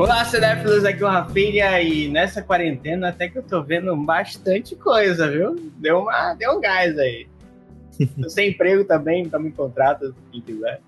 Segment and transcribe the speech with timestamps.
[0.00, 4.74] Olá, cinéfilos, aqui é o Rafinha e nessa quarentena até que eu tô vendo bastante
[4.74, 5.54] coisa, viu?
[5.76, 7.28] Deu, uma, deu um gás aí.
[8.18, 10.80] tô sem emprego também, então me contrata quem quiser.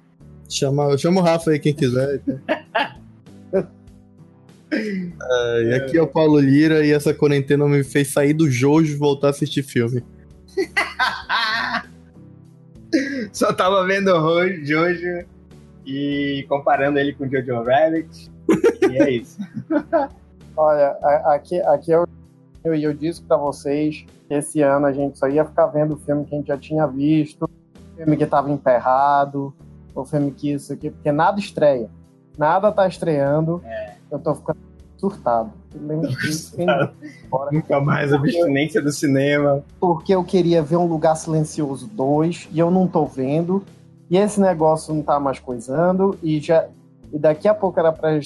[0.49, 2.23] Chama, chama o Rafa aí, quem quiser.
[3.53, 3.67] uh,
[5.63, 8.97] e aqui é o Paulo Lira e essa quarentena me fez sair do Jojo e
[8.97, 10.03] voltar a assistir filme.
[13.31, 15.27] Só tava vendo o Jojo
[15.85, 18.33] e comparando ele com Jojo Rabbit.
[18.93, 19.39] E é isso.
[20.57, 20.91] Olha,
[21.25, 22.07] aqui, aqui eu,
[22.63, 26.25] eu, eu disse para vocês que esse ano a gente só ia ficar vendo filme
[26.25, 27.49] que a gente já tinha visto,
[27.97, 29.55] filme que tava emperrado,
[29.95, 31.89] o filme que isso aqui, porque nada estreia.
[32.37, 33.63] Nada tá estreando.
[33.65, 33.95] É.
[34.11, 34.59] Eu tô ficando
[34.97, 35.53] surtado.
[37.51, 39.63] Nunca mais abstinência do cinema.
[39.81, 43.65] Porque eu queria ver um lugar silencioso 2 e eu não tô vendo.
[44.09, 46.17] E esse negócio não tá mais coisando.
[46.23, 46.69] E já
[47.13, 48.19] e daqui a pouco era pra,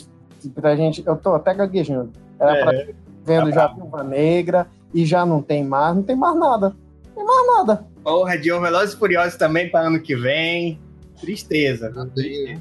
[0.51, 1.03] pra gente.
[1.07, 2.11] Eu tô até gaguejando.
[2.39, 2.95] Era é, pra
[3.27, 6.75] vendo tá já Viúva Negra e já não tem mais, não tem mais nada.
[7.09, 7.87] Não tem mais nada.
[8.03, 10.79] Porra, de Velozes e Furiosos também para ano que vem.
[11.21, 11.93] Tristeza.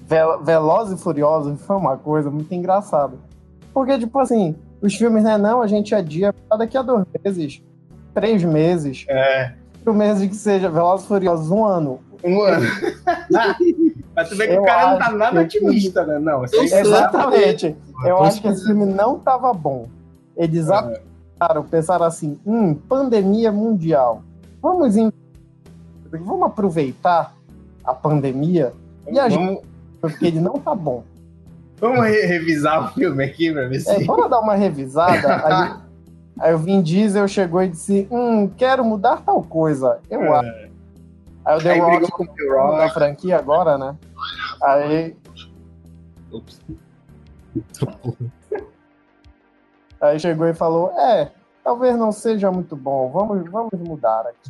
[0.06, 3.16] Vel Velozes e Furiosos foi uma coisa muito engraçada.
[3.74, 5.38] Porque, tipo assim, os filmes, né?
[5.38, 7.62] Não, a gente adia daqui a dois meses,
[8.14, 9.06] três meses.
[9.08, 9.54] É.
[9.86, 12.00] Um mês que seja Velozes e Furiosos, um ano.
[12.24, 12.66] Um ano.
[14.16, 16.18] Mas tu vê que eu o cara não tá nada otimista, né?
[16.20, 17.76] Não, Exatamente.
[18.06, 19.88] Eu acho que esse filme não tava bom.
[20.38, 21.02] Eles é.
[21.70, 24.22] pensaram assim, hum, pandemia mundial.
[24.62, 25.12] Vamos, in...
[26.12, 27.34] vamos aproveitar
[27.84, 28.74] a pandemia
[29.08, 29.56] e a vamos...
[29.56, 29.62] gente...
[30.00, 31.04] Porque ele não tá bom.
[31.80, 33.90] Vamos re revisar o filme aqui pra ver se...
[33.90, 35.44] É, vamos dar uma revisada.
[35.46, 35.74] aí,
[36.40, 40.00] aí o Vin Diesel chegou e disse, hum, quero mudar tal coisa.
[40.10, 40.40] Eu é.
[40.40, 40.75] acho
[41.46, 42.78] Aí o The Rock com o Rock.
[42.78, 43.96] da franquia agora, né?
[44.64, 45.16] Aí.
[46.32, 46.60] Ups.
[50.02, 51.32] Aí chegou e falou: É,
[51.64, 54.50] talvez não seja muito bom, vamos, vamos mudar aqui.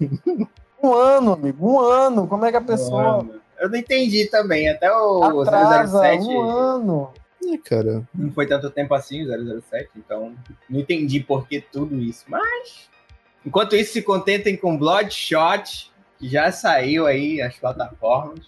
[0.82, 2.28] um ano, amigo, um ano.
[2.28, 3.22] Como é que a pessoa.
[3.22, 6.24] Um Eu não entendi também, até o Atrasa, 007.
[6.24, 7.10] Um ano.
[7.44, 8.08] É, cara.
[8.14, 10.34] Não foi tanto tempo assim o 007, então
[10.70, 12.88] não entendi por que tudo isso, mas
[13.46, 18.40] Enquanto isso, se contentem com Bloodshot, que já saiu aí as plataformas,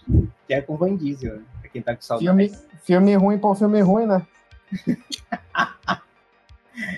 [0.45, 1.43] que é com Van Diesel, né?
[1.61, 2.25] Pra quem tá com saudade.
[2.25, 2.51] Filme,
[2.83, 4.27] filme ruim por filme ruim, né?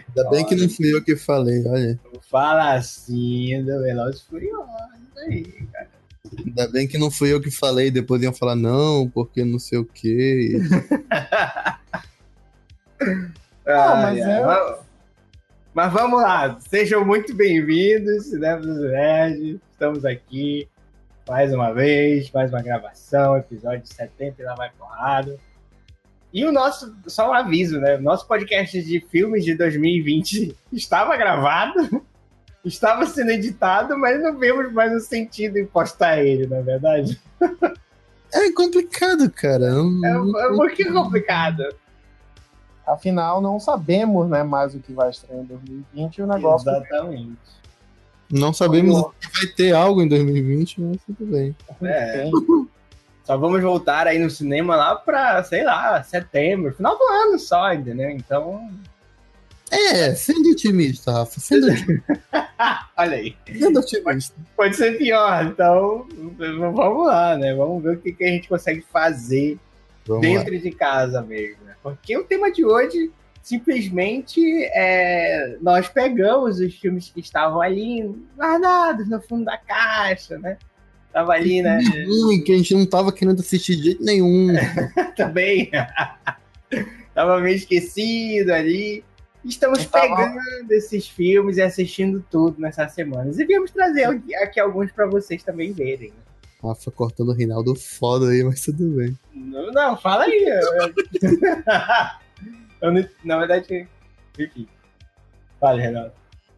[0.10, 2.00] Ainda bem que não fui eu que falei, olha.
[2.30, 4.68] Fala assim do Velozes Furiosos
[5.18, 5.90] aí, cara.
[6.46, 9.78] Ainda bem que não fui eu que falei, depois iam falar, não, porque não sei
[9.78, 10.60] o quê.
[13.68, 14.81] ah, mas é...
[15.74, 19.62] Mas vamos lá, sejam muito bem-vindos, Cinéfilos Nerd.
[19.72, 20.68] Estamos aqui
[21.26, 25.40] mais uma vez, mais uma gravação, episódio 70 e lá vai porrada.
[26.34, 27.96] E o nosso, só um aviso, né?
[27.96, 32.06] O nosso podcast de filmes de 2020 estava gravado,
[32.66, 37.22] estava sendo editado, mas não vemos mais o sentido em postar ele, na é verdade.
[38.34, 39.68] É complicado, cara.
[39.68, 41.64] É, é um pouquinho complicado.
[42.86, 46.70] Afinal, não sabemos né, mais o que vai estrear em 2020 e o negócio.
[46.70, 47.38] Exatamente.
[48.32, 51.56] Não sabemos se vai ter algo em 2020, mas tudo bem.
[51.84, 52.30] É.
[53.24, 57.72] Só vamos voltar aí no cinema lá pra, sei lá, setembro, final do ano só,
[57.72, 58.10] entendeu?
[58.10, 58.70] Então.
[59.70, 61.40] É, sendo otimista, Rafa.
[61.40, 62.20] Sendo otimista.
[62.98, 63.36] Olha aí.
[63.48, 64.04] Sendo otimista.
[64.04, 66.08] Pode, pode, ser pior, então
[66.74, 67.54] vamos lá, né?
[67.54, 69.58] Vamos ver o que, que a gente consegue fazer
[70.06, 70.60] vamos dentro lá.
[70.60, 71.61] de casa mesmo.
[71.82, 73.12] Porque o tema de hoje
[73.42, 74.40] simplesmente
[74.74, 78.04] é, nós pegamos os filmes que estavam ali
[78.38, 80.58] guardados no fundo da caixa, né?
[81.12, 81.80] Tava ali, né?
[82.06, 84.48] Ruim, que a gente não tava querendo assistir de jeito nenhum.
[85.18, 85.70] Também.
[87.14, 89.04] tava meio esquecido ali.
[89.44, 93.40] Estamos pegando esses filmes e assistindo tudo nessas semanas.
[93.40, 94.06] E viemos trazer
[94.42, 96.14] aqui alguns para vocês também verem.
[96.64, 99.18] Rafa cortando o Reinaldo foda aí, mas tudo bem.
[99.34, 100.46] Não, não fala aí.
[102.82, 102.92] eu,
[103.24, 103.88] na verdade,
[104.38, 104.68] enfim.
[105.60, 106.12] Fala, Reinaldo.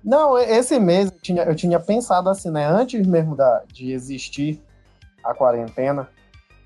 [0.04, 2.66] Não, esse mês eu tinha, eu tinha pensado assim, né?
[2.66, 4.62] Antes mesmo da, de existir
[5.24, 6.10] a quarentena,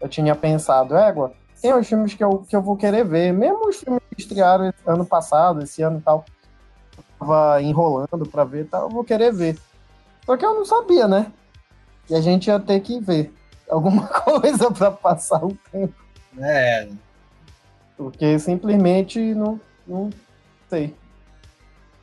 [0.01, 3.31] eu tinha pensado, égua, tem os filmes que eu, que eu vou querer ver.
[3.31, 6.25] Mesmo os filmes que estrearam ano passado, esse ano e tal,
[7.19, 9.57] tava enrolando pra ver e tal, eu vou querer ver.
[10.25, 11.31] Só que eu não sabia, né?
[12.09, 13.33] E a gente ia ter que ver
[13.69, 15.93] alguma coisa para passar o tempo.
[16.39, 16.87] É.
[17.95, 20.09] Porque simplesmente não, não
[20.69, 20.93] sei.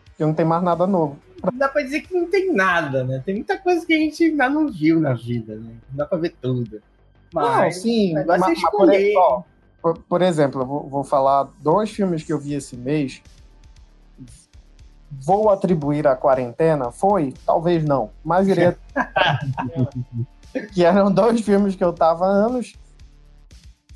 [0.07, 1.19] Porque não tem mais nada novo.
[1.55, 3.23] Dá pra dizer que não tem nada, né?
[3.25, 5.75] Tem muita coisa que a gente ainda não viu na vida, né?
[5.91, 6.81] Não dá pra ver tudo.
[7.33, 9.43] Mas, não, sim, mas, mas, por, ó,
[9.83, 13.21] por, por exemplo, eu vou, vou falar dois filmes que eu vi esse mês.
[15.23, 16.91] Vou atribuir a quarentena?
[16.91, 17.33] Foi?
[17.45, 18.11] Talvez não.
[18.25, 18.79] Mas iria.
[20.73, 22.75] que eram dois filmes que eu tava anos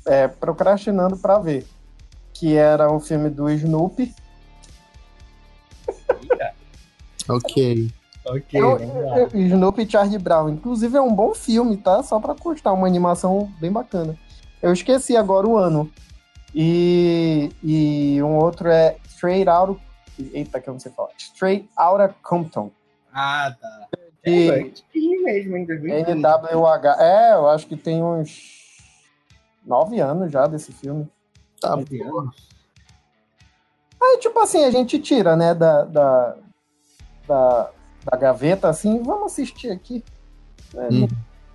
[0.05, 1.65] é, procrastinando para ver.
[2.33, 4.13] Que era o filme do Snoopy.
[7.27, 7.91] ok.
[8.25, 8.61] Ok.
[8.61, 10.49] Eu, eu, Snoopy e Charlie Brown.
[10.49, 12.03] Inclusive é um bom filme, tá?
[12.03, 14.17] Só pra constar, uma animação bem bacana.
[14.61, 15.89] Eu esqueci agora o ano.
[16.53, 19.79] E, e um outro é Straight Out.
[20.33, 21.09] Eita, que eu não sei falar.
[21.17, 22.71] Straight Outta Compton.
[23.13, 23.87] Ah, tá.
[24.23, 24.71] De É
[25.23, 26.09] mesmo, em 2020.
[26.11, 26.85] NWH.
[26.99, 28.57] É, eu acho que tem uns
[29.65, 31.07] nove anos já desse filme.
[31.61, 32.49] Tá, Nove anos.
[34.01, 36.35] Aí, tipo assim, a gente tira, né, da, da,
[37.27, 37.69] da,
[38.05, 40.03] da gaveta, assim, vamos assistir aqui.
[40.73, 40.87] né?
[40.91, 41.07] Hum.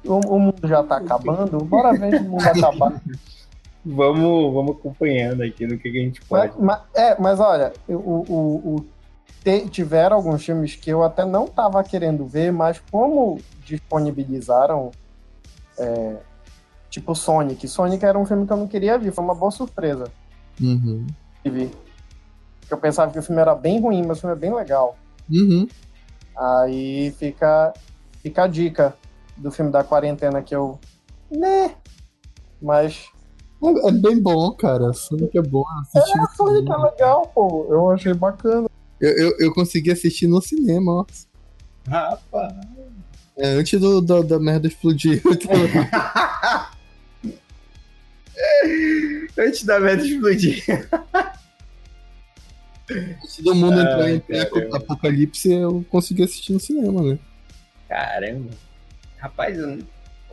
[0.05, 3.01] O, o mundo já tá acabando, bora ver se o mundo acabar.
[3.85, 6.53] Vamos, vamos acompanhando aqui no que, que a gente pode.
[6.59, 8.87] Mas, mas- é, mas olha, o, o, o-
[9.43, 14.91] te- tiveram alguns filmes que eu até não tava querendo ver, mas como disponibilizaram,
[15.79, 16.17] é,
[16.89, 17.69] tipo Sonic.
[17.69, 20.05] Sonic era um filme que eu não queria ver, foi uma boa surpresa
[20.61, 21.07] Uhum.
[21.45, 21.71] de ver.
[22.71, 24.97] Eu pensava que o filme era bem ruim, mas o filme é bem legal.
[25.31, 25.69] Uhum.
[26.37, 27.75] Aí fica,
[28.23, 28.97] fica a dica
[29.37, 30.79] do filme da quarentena que eu.
[31.31, 31.75] Né?
[32.63, 33.09] Mas.
[33.65, 34.93] É, é bem bom, cara.
[34.93, 35.65] Sonic é bom.
[35.95, 37.67] eu assisti no É, Sonic é legal, pô.
[37.71, 38.69] Eu achei bacana.
[39.01, 41.07] Eu, eu, eu consegui assistir no cinema, ó.
[41.89, 42.53] Rapaz.
[43.37, 45.21] É, antes do, da, da merda explodir.
[49.39, 50.63] Antes da merda explodir.
[52.91, 54.77] antes do mundo entrar Ai, em caramba.
[54.77, 57.19] apocalipse, eu consegui assistir no cinema, né?
[57.89, 58.51] Caramba.
[59.19, 59.79] Rapaz, eu-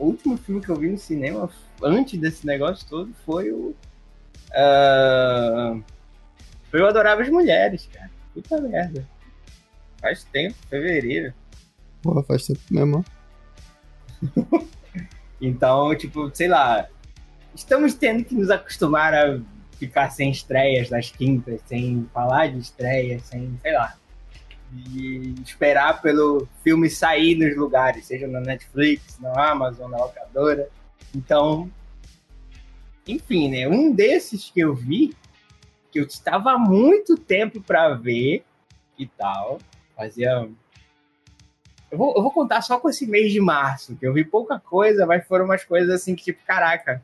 [0.01, 1.47] o último filme que eu vi no cinema
[1.83, 3.75] antes desse negócio todo foi o.
[4.51, 5.79] ah,
[6.71, 8.09] foi o Adoráveis Mulheres, cara.
[8.33, 9.07] Puta merda.
[9.99, 11.33] Faz tempo, fevereiro.
[12.01, 13.05] Porra, faz tempo mesmo.
[15.43, 16.87] Então, tipo, sei lá.
[17.55, 19.41] Estamos tendo que nos acostumar a
[19.79, 23.97] ficar sem estreias nas quintas, sem falar de estreias, sem, sei lá.
[24.73, 30.69] E esperar pelo filme sair nos lugares, seja na Netflix, na Amazon, na locadora.
[31.13, 31.69] Então,
[33.05, 33.67] enfim, né?
[33.67, 35.13] Um desses que eu vi,
[35.91, 38.45] que eu estava há muito tempo para ver
[38.97, 39.59] e tal,
[39.95, 40.49] fazia
[41.91, 44.57] eu vou, eu vou contar só com esse mês de março, que eu vi pouca
[44.57, 47.03] coisa, mas foram umas coisas assim que, tipo, caraca.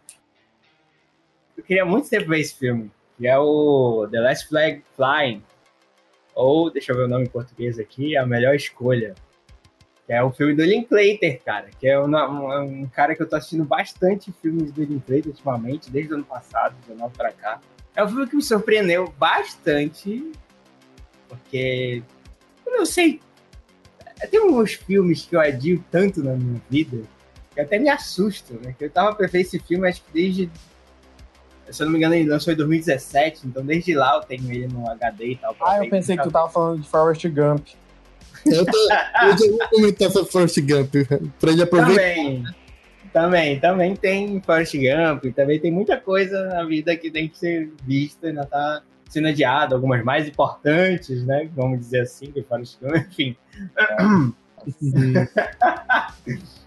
[1.58, 5.44] Eu queria muito tempo ver esse filme, que é o The Last Flag Flying.
[6.38, 9.16] Ou, deixa eu ver o nome em português aqui, A Melhor Escolha.
[10.06, 11.68] Que é o filme do Linklater, cara.
[11.80, 15.90] Que é um, um, um cara que eu tô assistindo bastante filmes do Linklater ultimamente,
[15.90, 17.60] desde o ano passado, 19 pra cá.
[17.96, 20.32] É um filme que me surpreendeu bastante,
[21.28, 22.04] porque
[22.66, 23.20] eu não sei
[24.26, 27.04] tem uns filmes que eu adio tanto na minha vida
[27.54, 28.74] que até me assustam, né?
[28.78, 30.50] Que eu tava pra ver esse filme, acho que desde.
[31.70, 34.68] Se eu não me engano, ele lançou em 2017, então desde lá eu tenho ele
[34.68, 35.56] no HD e tal.
[35.62, 37.68] Ah, eu pensei que tu tava falando de Forrest Gump.
[38.46, 40.94] Eu, tô, eu já vou comentar sobre Forrest Gump,
[41.40, 42.02] pra ele aproveitar.
[42.02, 42.44] Também.
[43.12, 47.72] Também, também tem Forrest Gump, também tem muita coisa na vida que tem que ser
[47.84, 51.50] vista, ainda tá sendo adiado, algumas mais importantes, né?
[51.56, 53.36] Vamos dizer assim, que Forrest Gump, enfim.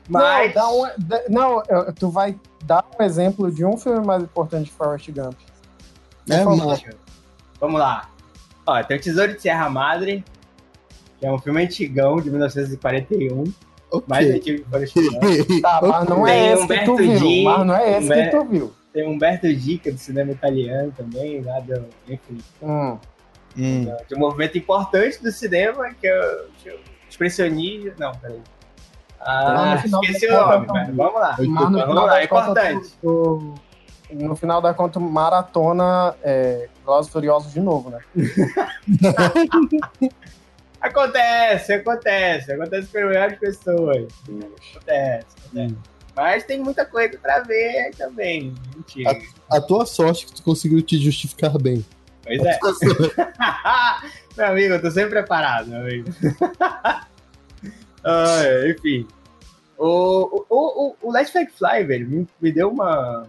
[0.09, 0.55] Mas.
[0.55, 1.63] Não, dá um, dá- não,
[1.95, 5.35] tu vai dar um exemplo de um filme mais importante de Forrest Gump.
[6.29, 6.45] É.
[7.59, 8.11] Vamos lá.
[8.67, 10.25] Ó, tem o Tesouro de Serra Madre,
[11.19, 13.45] que é um filme antigão de 1941,
[14.07, 14.37] mais Ok.
[14.39, 15.23] antigo que Forrest Gump.
[15.63, 17.45] Tá, mas não é Tem esse que tu Humberto viu.
[17.45, 18.73] Mas não é esse que Humber- tu viu.
[18.93, 22.99] Tem Humberto Dica, do cinema italiano também, lá do, enfim, Hum.
[23.57, 23.85] Hum.
[24.09, 27.93] de um movimento importante do cinema, que é o que é o expressionismo.
[27.99, 28.41] Não, peraí.
[29.21, 31.37] Lá Ah, no final esqueci o nome, mas vamos lá.
[31.39, 32.89] Mas no Vamos final lá, é contas, importante.
[33.03, 33.55] tu-
[34.09, 38.01] tu- no final da conta, maratona é, Velozes Furiosos de novo, né?
[40.81, 42.53] Acontece, acontece.
[42.53, 44.07] Acontece com milhares de pessoas.
[44.27, 45.77] Acontece, acontece.
[46.17, 48.55] Mas tem muita coisa pra ver também.
[48.75, 49.19] Mentira.
[49.51, 51.85] A tua sorte que tu conseguiu te justificar bem.
[52.25, 52.59] Pois é.
[54.37, 56.09] meu amigo, eu tô sempre preparado, meu amigo.
[58.05, 59.07] Ah, enfim.
[59.77, 60.57] O, o,
[60.89, 63.27] o, o Let's Flag Fly, velho, me, me deu uma.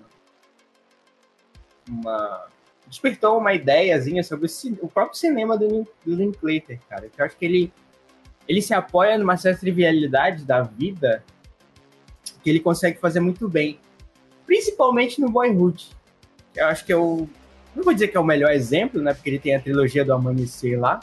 [1.87, 2.47] Uma.
[2.87, 7.07] Despertou uma ideiazinha sobre o, o próprio cinema do, do Linklater, cara.
[7.07, 7.73] Que eu acho que ele,
[8.47, 11.23] ele se apoia numa certa trivialidade da vida
[12.43, 13.79] que ele consegue fazer muito bem.
[14.45, 15.89] Principalmente no Boyhood.
[16.55, 17.29] eu acho que é o.
[17.73, 19.13] Não vou dizer que é o melhor exemplo, né?
[19.13, 20.99] Porque ele tem a trilogia do Amanhecer lá.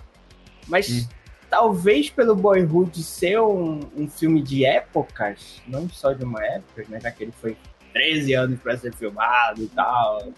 [0.67, 1.09] Mas hum.
[1.49, 7.01] Talvez pelo Boyhood ser um, um filme de épocas, não só de uma época, né?
[7.01, 7.57] Já que ele foi
[7.93, 10.29] 13 anos para ser filmado e tal.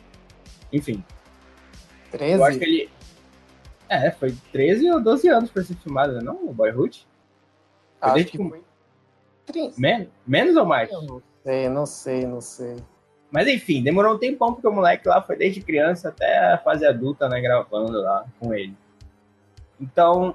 [0.72, 1.04] Enfim.
[2.12, 2.34] 13?
[2.34, 2.90] Eu acho que ele.
[3.88, 6.48] É, foi 13 ou 12 anos para ser filmado, não?
[6.48, 7.06] O Boyhood?
[8.00, 8.62] Acho desde que foi.
[9.76, 10.90] Men menos ou mais?
[10.90, 12.76] Eu não sei, não sei, não sei.
[13.30, 16.84] Mas enfim, demorou um tempão porque o moleque lá foi desde criança até a fase
[16.86, 18.76] adulta, né, gravando lá com ele.
[19.80, 20.34] Então,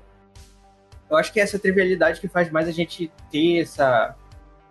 [1.09, 4.15] eu acho que é essa trivialidade que faz mais a gente ter essa,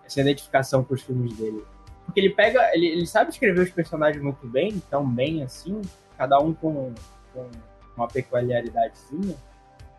[0.05, 1.65] essa identificação com os filmes dele.
[2.05, 5.81] Porque ele pega, ele, ele sabe escrever os personagens muito bem, tão bem assim,
[6.19, 6.93] cada um com,
[7.33, 7.51] com
[7.97, 9.37] uma peculiaridadezinha.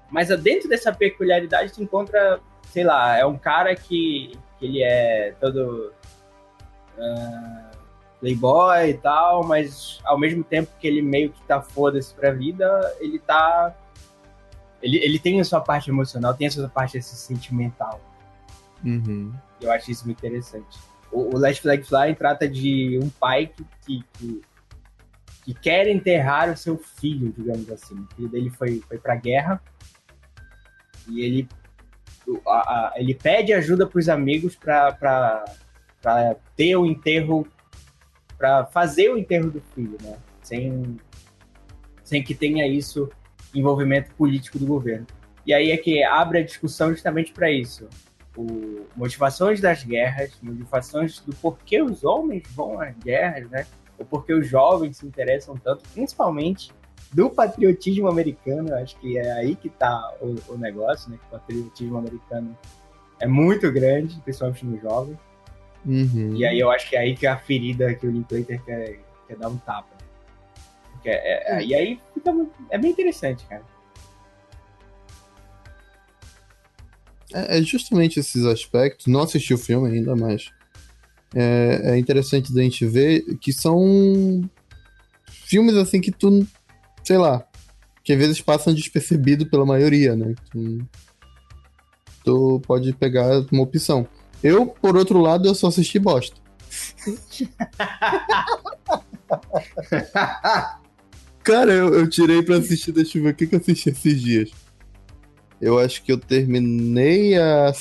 [0.10, 2.39] Mas dentro dessa peculiaridade se encontra,
[2.72, 5.94] sei lá, é um cara que, que ele é todo
[6.98, 7.75] uh,
[8.20, 12.96] playboy e tal, mas ao mesmo tempo que ele meio que tá foda-se pra vida,
[13.00, 13.75] ele tá.
[14.82, 18.01] Ele, ele tem a sua parte emocional, tem a sua parte assim, sentimental.
[18.84, 19.34] Uhum.
[19.62, 20.77] Eu acho isso muito interessante.
[21.12, 24.41] O, o Last Flag Fly trata de um pai que, que, que,
[25.44, 27.96] que, quer enterrar o seu filho, digamos assim.
[27.96, 29.62] O filho dele foi, foi pra guerra
[31.08, 31.48] e ele,
[32.48, 35.46] a, a, ele pede ajuda pros amigos para
[36.55, 37.48] ter o enterro
[38.38, 40.17] para fazer o enterro do filho, né?
[40.41, 41.00] Sem,
[42.03, 43.10] sem que tenha isso
[43.56, 45.08] envolvimento político do governo.
[45.46, 47.88] E aí é que abre a discussão justamente para isso.
[48.36, 53.66] O, motivações das guerras, motivações do porquê os homens vão às guerras, né?
[53.98, 56.72] Ou porquê os jovens se interessam tanto, principalmente
[57.14, 58.74] do patriotismo americano.
[58.76, 61.18] Acho que é aí que está o, o, negócio, né?
[61.28, 62.58] O patriotismo americano
[63.20, 65.18] é muito grande, principalmente nos jovens.
[65.86, 66.36] Uhum.
[66.36, 69.00] E aí eu acho que é aí que é a ferida que o Linklater quer,
[69.28, 69.95] quer dar um tapa.
[71.10, 72.32] É, é, e aí fica,
[72.70, 73.64] é bem interessante, cara.
[77.34, 79.08] É, é, justamente esses aspectos.
[79.08, 80.52] Não assisti o filme ainda, mas
[81.34, 84.50] é, é interessante da gente ver que são
[85.30, 86.48] filmes assim que tu,
[87.04, 87.46] sei lá,
[88.04, 90.34] que às vezes passam despercebido pela maioria, né?
[90.52, 90.88] Tu,
[92.24, 94.08] tu pode pegar uma opção.
[94.44, 96.38] Eu, por outro lado, eu só assisti bosta.
[101.46, 104.20] Cara, eu, eu, tirei pra assistir, deixa eu ver o que, que eu assisti esses
[104.20, 104.52] dias.
[105.62, 107.72] Eu acho que eu terminei a.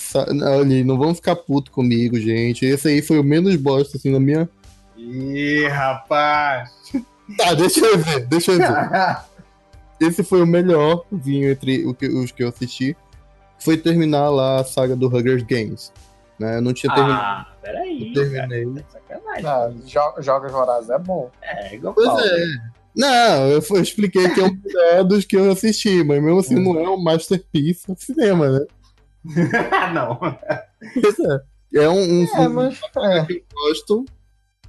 [0.42, 2.66] Olha, não vão ficar puto comigo, gente.
[2.66, 4.49] Esse aí foi o menos bosta, assim, na minha.
[4.99, 6.71] Ih, rapaz!
[7.38, 9.18] Tá, deixa eu ver, deixa eu ver.
[9.99, 12.94] Esse foi o melhor vinho entre os que eu assisti.
[13.59, 15.90] Foi terminar lá a saga do Hunger Games.
[16.38, 16.59] Né?
[16.59, 17.23] Eu não tinha terminado.
[17.23, 18.09] Ah, peraí.
[18.09, 18.64] Eu terminei.
[18.64, 19.47] Cara, é sacanagem.
[19.47, 21.30] Ah, jo Jogos Vorazes é bom.
[21.40, 22.75] É, igual Pois é.
[22.96, 26.88] Não, eu, expliquei que é um dos que eu assisti, mas mesmo assim não é
[26.88, 28.66] um masterpiece do cinema, né?
[29.92, 30.18] não.
[31.00, 31.40] Pois é.
[31.74, 33.24] É um, um é, filme mas, é.
[33.24, 34.04] que eu gosto.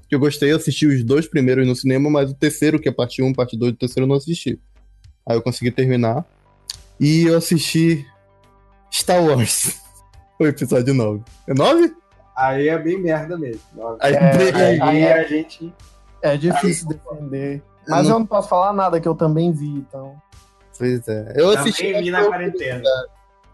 [0.07, 2.91] Que eu gostei, eu assisti os dois primeiros no cinema, mas o terceiro, que é
[2.91, 4.59] parte 1, parte 2, o terceiro eu não assisti.
[5.27, 6.25] Aí eu consegui terminar.
[6.99, 8.05] E eu assisti
[8.91, 9.79] Star Wars.
[10.39, 11.23] o episódio 9.
[11.47, 11.95] É 9?
[12.35, 13.61] Aí é bem merda mesmo.
[13.99, 15.73] Aí, é, aí, é, a gente.
[16.21, 17.63] É difícil aí, defender.
[17.87, 18.15] Mas eu não...
[18.15, 20.15] eu não posso falar nada que eu também vi, então.
[20.77, 21.33] Pois é.
[21.35, 21.93] Eu também assisti.
[21.93, 22.89] vi na quarentena.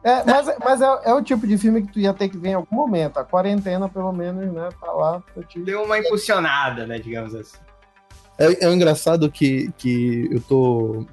[0.03, 2.49] É, mas, mas é, é, o tipo de filme que tu ia ter que ver
[2.49, 3.17] em algum momento.
[3.17, 5.23] A quarentena, pelo menos, né, tá lá.
[5.47, 5.59] Te...
[5.59, 7.57] Deu uma impulsionada, né, digamos assim.
[8.37, 11.05] É, é engraçado que, que eu tô.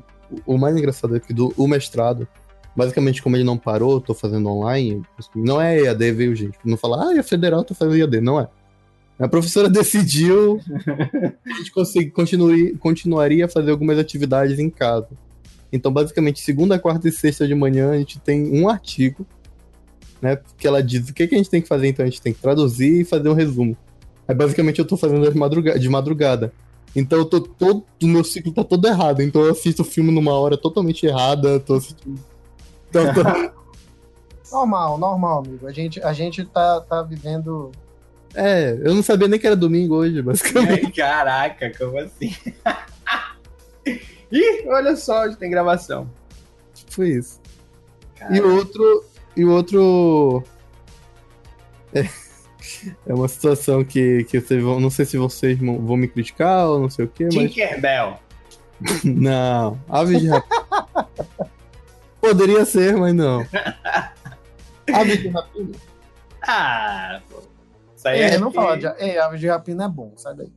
[0.46, 2.26] O mais engraçado é que do, o mestrado,
[2.75, 5.02] basicamente, como ele não parou, tô fazendo online,
[5.34, 6.58] não é EAD, viu, gente?
[6.64, 8.48] Não falar, ah, é federal, tô fazendo EAD, não é.
[9.18, 10.60] A professora decidiu
[11.44, 15.08] que a gente consegui, continue, continuaria a fazer algumas atividades em casa.
[15.72, 19.26] Então, basicamente, segunda, quarta e sexta de manhã, a gente tem um artigo,
[20.22, 20.38] né?
[20.56, 22.32] Que ela diz o que, que a gente tem que fazer, então a gente tem
[22.32, 23.76] que traduzir e fazer um resumo.
[24.26, 25.78] Aí, basicamente, eu tô fazendo de madrugada.
[25.78, 26.52] De madrugada.
[26.94, 27.84] Então, eu tô todo.
[28.02, 29.20] O meu ciclo tá todo errado.
[29.20, 31.60] Então, eu assisto o filme numa hora totalmente errada.
[31.60, 32.18] Tô assistindo
[32.88, 33.04] então,
[34.50, 35.66] normal, normal, amigo.
[35.66, 37.70] A gente, a gente tá, tá vivendo.
[38.35, 40.92] É, eu não sabia nem que era domingo hoje, basicamente.
[40.97, 42.35] Caraca, como assim?
[44.30, 46.11] Ih, olha só, hoje tem gravação.
[46.90, 47.40] Foi isso.
[48.16, 48.37] Caraca.
[48.37, 49.04] E o outro.
[49.37, 50.44] E o outro.
[51.94, 52.00] É,
[53.06, 54.78] é uma situação que, que vocês vão.
[54.78, 57.35] Não sei se vocês vão me criticar ou não sei o quê, mas.
[57.35, 58.18] Tinkerbell.
[59.04, 61.08] não, Aves de Rapina.
[62.20, 63.47] Poderia ser, mas não.
[64.92, 65.73] Aves de rapina.
[66.42, 67.48] Ah, pô.
[67.99, 68.55] Isso aí é, é não que...
[68.55, 68.87] fala de.
[69.02, 70.52] Ei, aves de rapina é bom, sai daí.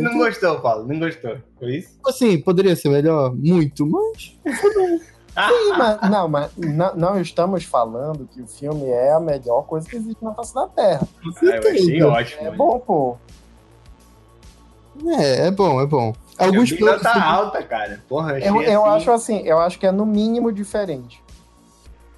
[0.00, 1.36] Não gostou, Paulo, não gostou.
[1.58, 1.98] Foi isso?
[2.06, 4.38] Assim, poderia ser melhor, muito, mas.
[5.36, 9.86] Sim, mas, não, mas não, não, estamos falando que o filme é a melhor coisa
[9.86, 11.06] que existe na face da Terra.
[11.06, 12.46] Ah, eu achei ótimo.
[12.46, 13.18] É bom, pô.
[15.18, 16.14] É, é bom, é bom.
[16.38, 17.02] Alguns eu pontos.
[17.02, 18.02] tá alta, cara.
[18.08, 18.96] Porra, eu, eu assim...
[18.96, 21.22] acho assim, eu acho que é no mínimo diferente.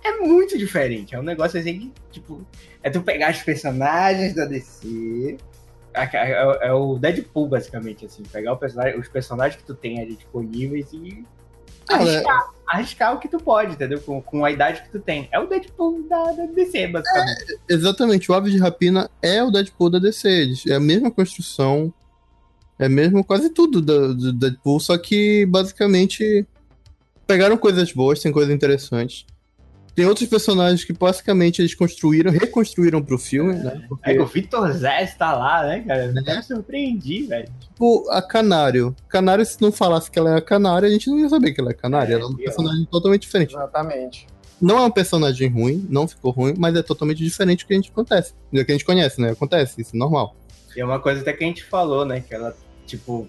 [0.02, 1.14] É muito diferente.
[1.14, 2.46] É um negócio assim que, tipo,
[2.82, 5.36] é tu pegar os personagens da DC.
[5.94, 8.22] É, é, o Deadpool, basicamente, assim.
[8.22, 11.24] Pegar personagem, os personagens que tu tem ali disponíveis e
[11.88, 14.00] arriscar, arriscar o que tu pode, entendeu?
[14.00, 15.28] Com, com a idade que tu tem.
[15.32, 17.52] É o Deadpool da, da DC, basicamente.
[17.68, 18.30] É, exatamente.
[18.30, 20.52] O Ave de Rapina é o Deadpool da DC.
[20.68, 21.92] É a mesma construção.
[22.78, 26.46] É mesmo quase tudo do, do Deadpool, só que basicamente
[27.26, 29.26] pegaram coisas boas, tem coisas interessantes.
[29.98, 33.84] Tem outros personagens que basicamente eles construíram, reconstruíram pro filme, é, né?
[33.88, 34.10] Porque...
[34.12, 36.04] É, o Victor Zé está lá, né, cara?
[36.04, 37.48] Eu me surpreendi, velho.
[37.58, 38.94] Tipo, a Canário.
[39.08, 41.70] Canário, se não falasse que ela é Canário, a gente não ia saber que ela
[41.70, 42.12] é Canário.
[42.12, 43.56] É, ela é um personagem totalmente diferente.
[43.56, 44.28] Exatamente.
[44.62, 47.76] Não é um personagem ruim, não ficou ruim, mas é totalmente diferente do que a
[47.76, 48.34] gente acontece.
[48.52, 49.30] Do que a gente conhece, né?
[49.30, 50.36] Acontece, isso é normal.
[50.76, 52.20] E é uma coisa até que a gente falou, né?
[52.20, 53.28] Que ela, tipo,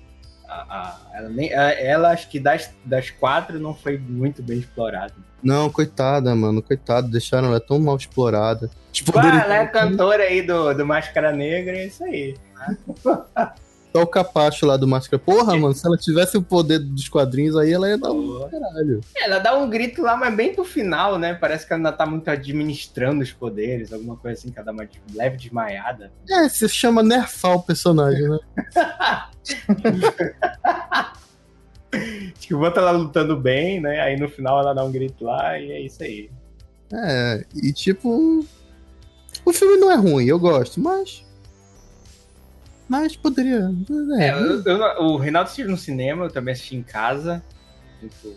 [0.49, 4.59] a, a, ela, nem, a, ela, acho que das, das quatro não foi muito bem
[4.59, 5.13] explorada.
[5.41, 8.69] Não, coitada, mano, coitado, deixaram ela tão mal explorada.
[8.91, 12.35] Tipo, ah, ela é cantora aí do, do Máscara Negra, é isso aí.
[13.91, 15.17] Só o capacho lá do Máscara.
[15.17, 19.01] Porra, mano, se ela tivesse o poder dos quadrinhos aí, ela ia dar um caralho.
[19.15, 21.33] É, ela dá um grito lá, mas bem pro final, né?
[21.33, 24.71] Parece que ela ainda tá muito administrando os poderes, alguma coisa assim, que ela dá
[24.71, 26.11] uma leve desmaiada.
[26.29, 28.37] É, se chama nerfar o personagem, né?
[32.39, 34.01] que bota ela lutando bem, né?
[34.01, 36.29] Aí no final ela dá um grito lá e é isso aí.
[36.93, 38.45] É, e tipo.
[39.45, 41.25] O filme não é ruim, eu gosto, mas.
[42.89, 43.71] Mas poderia.
[44.17, 47.43] É, é eu, eu, o Reinaldo assistiu no cinema, eu também assisti em casa.
[47.99, 48.35] Tipo...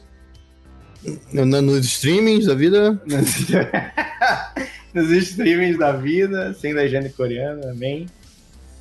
[1.32, 3.02] Nos streamings da vida?
[4.94, 8.06] Nos streamings da vida, sem legenda coreana, amém.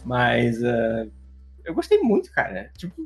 [0.05, 1.10] Mas uh,
[1.63, 2.69] eu gostei muito, cara.
[2.77, 3.01] Tipo,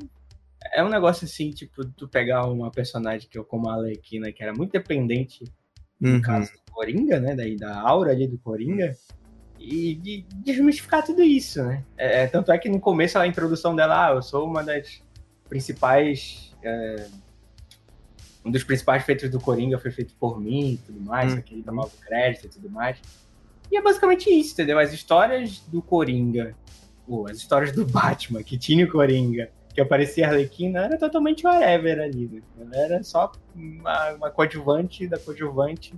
[0.74, 4.42] é um negócio assim, tipo, tu pegar uma personagem que eu como a Alequina, que
[4.42, 5.44] era muito dependente,
[6.00, 6.20] no uhum.
[6.20, 7.36] caso do Coringa, né?
[7.36, 8.94] Daí da aura ali do Coringa,
[9.58, 11.82] e de desmistificar tudo isso, né?
[11.96, 15.02] É, é, tanto é que no começo a introdução dela, ah, eu sou uma das
[15.48, 16.54] principais.
[16.62, 17.06] É,
[18.44, 21.62] um dos principais feitos do Coringa foi feito por mim e tudo mais, que ele
[21.62, 22.98] tomava crédito e tudo mais.
[23.70, 24.78] E é basicamente isso, entendeu?
[24.78, 26.54] As histórias do Coringa,
[27.08, 31.44] ou as histórias do Batman, que tinha o Coringa, que aparecia a Arlequina, era totalmente
[31.44, 32.28] whatever ali.
[32.28, 32.42] Né?
[32.60, 35.92] Ela era só uma, uma coadjuvante da coadjuvante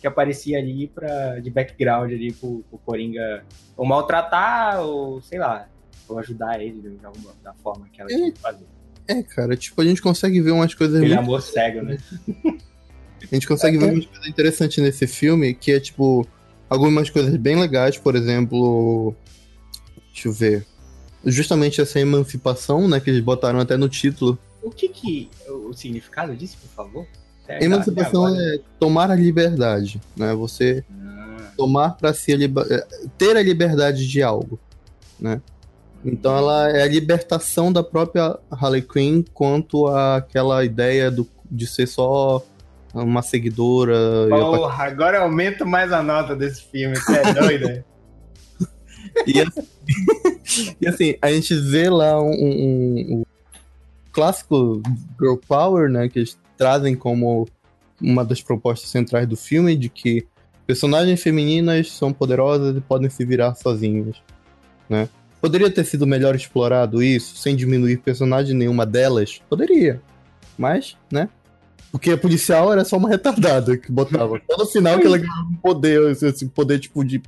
[0.00, 3.44] que aparecia ali pra, de background ali pro, pro Coringa
[3.76, 5.68] ou maltratar, ou sei lá,
[6.08, 8.66] ou ajudar ele de alguma da forma que ela tinha que fazer.
[9.08, 11.00] É, cara, tipo, a gente consegue ver umas coisas.
[11.00, 11.18] Muito...
[11.18, 11.98] amor cego, né?
[13.22, 16.26] a gente consegue é, ver umas coisas interessantes nesse filme, que é, tipo,
[16.68, 19.14] algumas coisas bem legais, por exemplo.
[20.12, 20.66] Deixa eu ver
[21.26, 24.38] justamente essa emancipação, né, que eles botaram até no título.
[24.62, 27.06] O que que o significado disso, por favor?
[27.48, 30.34] É, emancipação é tomar a liberdade, né?
[30.34, 31.50] Você ah.
[31.56, 34.58] tomar para si a é, ter a liberdade de algo,
[35.18, 35.40] né?
[36.04, 41.86] Então ela é a libertação da própria Harley Quinn quanto àquela ideia do, de ser
[41.86, 42.44] só
[42.94, 44.28] uma seguidora.
[44.28, 47.84] Porra, agora aumenta mais a nota desse filme, você é doido, né?
[49.26, 49.68] e, assim,
[50.80, 53.22] e assim, a gente vê lá um, um, um,
[54.12, 54.80] clássico
[55.20, 56.08] Girl Power, né?
[56.08, 57.46] Que eles trazem como
[58.00, 60.26] uma das propostas centrais do filme, de que
[60.66, 64.16] personagens femininas são poderosas e podem se virar sozinhas,
[64.88, 65.08] né?
[65.40, 69.40] Poderia ter sido melhor explorado isso, sem diminuir personagem nenhuma delas?
[69.48, 70.00] Poderia.
[70.58, 71.28] Mas, né?
[71.92, 74.40] Porque a policial era só uma retardada que botava.
[74.50, 77.22] Só no final que ela ganhava um poder, esse poder tipo de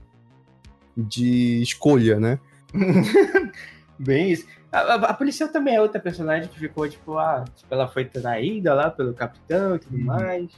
[0.99, 2.41] de escolha, né?
[3.99, 4.45] Bem isso.
[4.71, 8.05] A, a, a, policial também é outra personagem que ficou, tipo, ah, tipo, ela foi
[8.05, 10.05] traída lá pelo capitão e tudo uhum.
[10.05, 10.51] mais.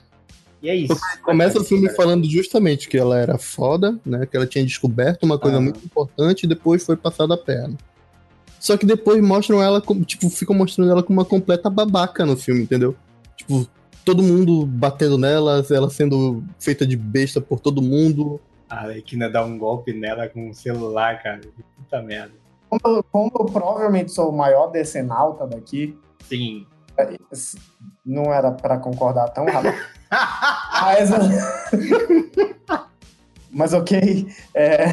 [0.63, 0.97] E é isso.
[1.23, 4.27] Começa o filme falando justamente que ela era foda, né?
[4.27, 5.61] Que ela tinha descoberto uma coisa ah.
[5.61, 7.77] muito importante e depois foi passada a perna.
[8.59, 12.37] Só que depois mostram ela, como, tipo, ficam mostrando ela como uma completa babaca no
[12.37, 12.95] filme, entendeu?
[13.35, 13.67] Tipo,
[14.05, 18.39] todo mundo batendo nela, ela sendo feita de besta por todo mundo.
[18.69, 21.41] A Alequina dá um golpe nela com um celular, cara.
[21.77, 22.35] Puta merda.
[22.71, 25.99] Como, como eu provavelmente sou o maior decenalta daqui.
[26.29, 26.67] Sim.
[28.07, 29.75] Não era para concordar tão rápido.
[30.91, 31.11] mas,
[33.51, 34.29] mas ok.
[34.55, 34.85] É,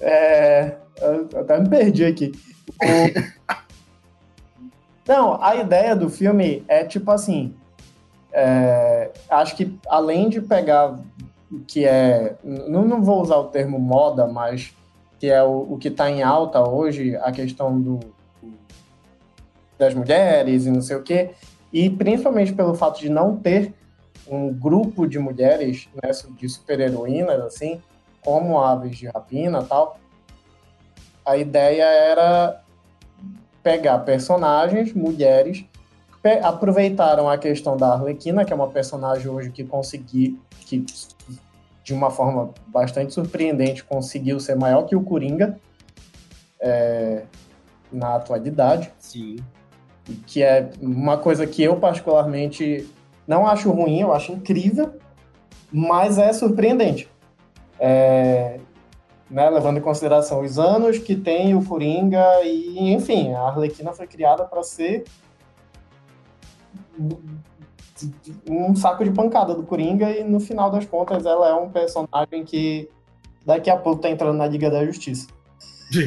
[0.00, 2.32] é, eu até me perdi aqui.
[5.06, 7.54] Não, a ideia do filme é tipo assim.
[8.32, 10.98] É, acho que além de pegar
[11.50, 12.36] o que é.
[12.42, 14.75] Não, não vou usar o termo moda, mas
[15.18, 18.00] que é o, o que está em alta hoje, a questão do,
[19.78, 21.30] das mulheres e não sei o quê,
[21.72, 23.74] e principalmente pelo fato de não ter
[24.28, 27.80] um grupo de mulheres, né, de super-heroínas, assim,
[28.22, 29.98] como aves de rapina tal,
[31.24, 32.62] a ideia era
[33.62, 35.64] pegar personagens, mulheres,
[36.42, 40.84] aproveitaram a questão da Arlequina, que é uma personagem hoje que consegui, que
[41.86, 45.56] de uma forma bastante surpreendente conseguiu ser maior que o Coringa
[46.60, 47.22] é,
[47.92, 48.92] na atualidade.
[48.98, 49.36] Sim.
[50.26, 52.90] Que é uma coisa que eu particularmente
[53.24, 54.96] não acho ruim, eu acho incrível,
[55.72, 57.08] mas é surpreendente.
[57.78, 58.58] É,
[59.30, 64.08] né, levando em consideração os anos que tem o Coringa e, enfim, a Arlequina foi
[64.08, 65.04] criada para ser
[68.48, 72.44] um saco de pancada do Coringa e no final das contas ela é um personagem
[72.44, 72.88] que
[73.44, 75.28] daqui a pouco tá entrando na Liga da Justiça.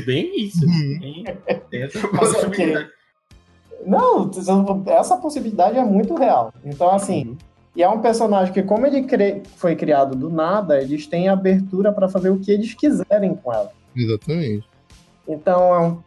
[0.06, 0.66] Bem isso.
[0.66, 1.00] Uhum.
[1.00, 1.24] Bem,
[1.72, 2.90] essa possibilidade.
[3.86, 4.30] Não,
[4.88, 6.54] essa possibilidade é muito real.
[6.66, 7.38] Então, assim, uhum.
[7.76, 9.42] e é um personagem que, como ele cre...
[9.56, 13.72] foi criado do nada, eles têm abertura para fazer o que eles quiserem com ela.
[13.96, 14.68] Exatamente.
[15.28, 16.04] Então,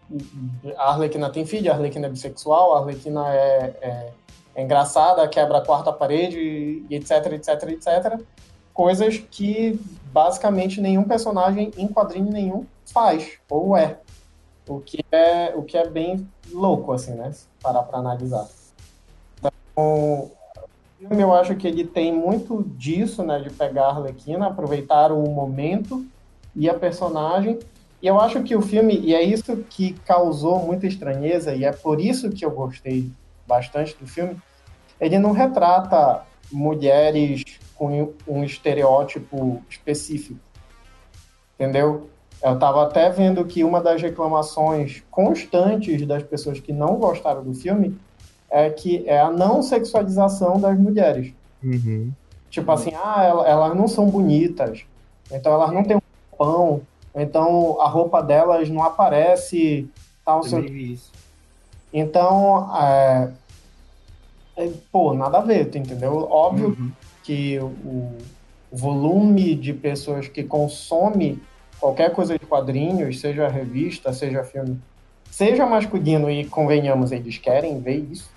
[0.64, 4.10] é a Arlequina tem filho, a Arlequina é bissexual, a Arlequina é, é
[4.54, 8.20] é engraçada, quebra a quarta parede, e etc, etc, etc.
[8.74, 9.78] Coisas que
[10.12, 13.98] basicamente nenhum personagem em quadrinho nenhum faz, ou é.
[14.68, 17.32] O que é, o que é bem louco, assim, né?
[17.32, 18.46] Se parar pra analisar.
[19.38, 20.30] Então,
[21.10, 23.40] eu acho que ele tem muito disso, né?
[23.40, 26.04] De pegar a Arlequina, aproveitar o momento
[26.54, 27.58] e a personagem.
[28.00, 31.72] E eu acho que o filme, e é isso que causou muita estranheza, e é
[31.72, 33.10] por isso que eu gostei
[33.52, 34.36] bastante do filme,
[34.98, 40.40] ele não retrata mulheres com um estereótipo específico.
[41.54, 42.08] Entendeu?
[42.42, 47.54] Eu estava até vendo que uma das reclamações constantes das pessoas que não gostaram do
[47.54, 47.96] filme
[48.50, 51.32] é que é a não sexualização das mulheres.
[51.62, 52.10] Uhum.
[52.50, 54.84] Tipo assim, ah, elas não são bonitas,
[55.30, 56.82] então elas não têm um pão,
[57.14, 59.88] então a roupa delas não aparece
[60.24, 60.42] tal.
[60.42, 60.64] Seu...
[61.92, 63.30] Então, é,
[64.56, 66.28] é, pô, nada a ver, tu entendeu?
[66.30, 66.92] Óbvio uhum.
[67.22, 68.16] que o,
[68.70, 71.42] o volume de pessoas que consome
[71.80, 74.80] qualquer coisa de quadrinhos, seja revista, seja filme,
[75.30, 78.30] seja masculino e convenhamos, eles querem ver isso,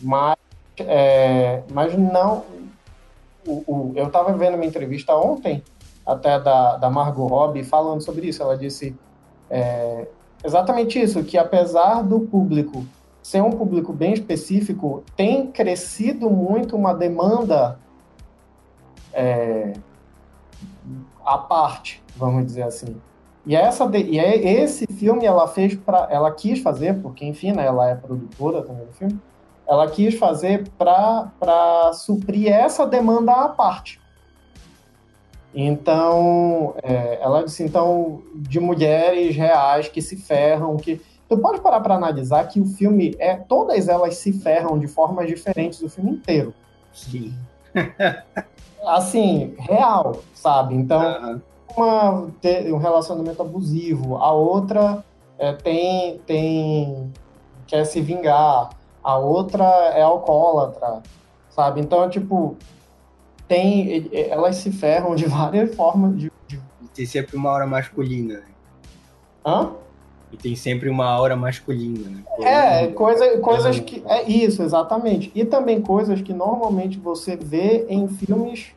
[0.00, 0.36] mas,
[0.78, 2.44] é, mas não.
[3.46, 5.62] O, o, eu estava vendo uma entrevista ontem,
[6.06, 8.42] até da, da Margot Robbie, falando sobre isso.
[8.42, 8.94] Ela disse
[9.50, 10.06] é,
[10.44, 12.86] exatamente isso, que apesar do público
[13.26, 17.76] ser um público bem específico, tem crescido muito uma demanda
[19.12, 19.72] é,
[21.24, 22.96] à parte, vamos dizer assim.
[23.44, 27.66] E essa e é, esse filme ela fez para ela quis fazer, porque enfim, né,
[27.66, 29.20] ela é produtora também do filme.
[29.66, 34.00] Ela quis fazer para suprir essa demanda à parte.
[35.52, 41.80] Então, é, ela disse então de mulheres reais que se ferram, que Tu pode parar
[41.80, 46.12] para analisar que o filme é todas elas se ferram de formas diferentes o filme
[46.12, 46.54] inteiro.
[46.92, 47.34] Sim.
[48.86, 50.74] assim, real, sabe?
[50.74, 51.40] Então, uhum.
[51.76, 55.04] uma tem um relacionamento abusivo, a outra
[55.38, 57.12] é, tem tem
[57.66, 58.70] quer se vingar,
[59.02, 61.02] a outra é alcoólatra,
[61.50, 61.80] sabe?
[61.80, 62.56] Então, tipo,
[63.48, 66.60] tem elas se ferram de várias formas de, de...
[66.94, 68.34] tem sempre uma hora masculina.
[68.34, 68.44] Né?
[69.44, 69.70] Hã?
[70.32, 72.22] E tem sempre uma aura masculina, né?
[72.40, 74.02] é, coisa, coisas que.
[74.06, 75.30] É isso, exatamente.
[75.34, 78.72] E também coisas que normalmente você vê em filmes,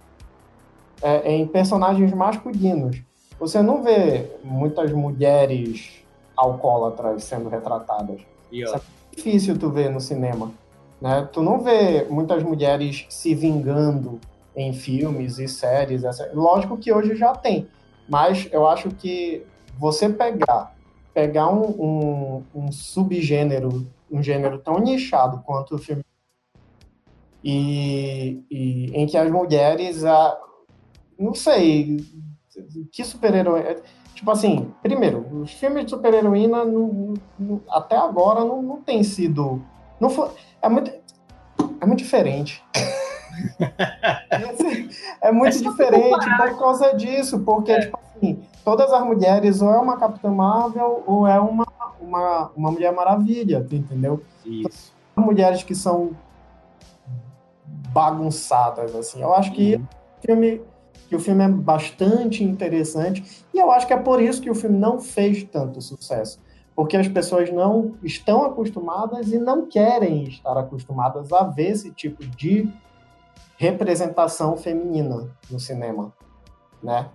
[1.02, 3.02] é, em personagens masculinos.
[3.40, 6.04] Você não vê muitas mulheres
[6.36, 8.22] alcoólatras sendo retratadas.
[8.52, 8.82] Isso é
[9.16, 10.52] difícil tu ver no cinema.
[11.02, 11.28] Né?
[11.32, 14.20] Tu não vê muitas mulheres se vingando
[14.56, 16.04] em filmes e séries.
[16.04, 16.30] Essa...
[16.34, 17.68] Lógico que hoje já tem.
[18.08, 19.46] Mas eu acho que
[19.78, 20.76] você pegar
[21.14, 26.04] pegar um, um, um subgênero, um gênero tão nichado quanto o filme
[27.44, 30.38] e, e, em que as mulheres, a,
[31.18, 31.98] não sei,
[32.92, 33.82] que super-herói.
[34.14, 36.64] Tipo assim, primeiro, os filmes de super-heroína
[37.70, 39.64] até agora não, não tem sido.
[40.00, 40.30] Não foi,
[40.62, 40.92] é, muito,
[41.80, 42.64] é muito diferente.
[45.22, 49.80] é muito é diferente por causa disso, porque, tipo assim, todas as mulheres ou é
[49.80, 51.66] uma Capitã Marvel ou é uma,
[52.00, 54.22] uma, uma Mulher Maravilha, entendeu?
[54.46, 54.94] Isso.
[55.16, 56.12] Mulheres que são
[57.92, 59.24] bagunçadas, assim.
[59.24, 59.82] Eu acho que, uhum.
[59.82, 60.62] o filme,
[61.08, 64.56] que o filme é bastante interessante e eu acho que é por isso que o
[64.56, 66.40] filme não fez tanto sucesso.
[66.76, 72.24] Porque as pessoas não estão acostumadas e não querem estar acostumadas a ver esse tipo
[72.24, 72.72] de
[73.58, 76.14] representação feminina no cinema,
[76.84, 77.10] né?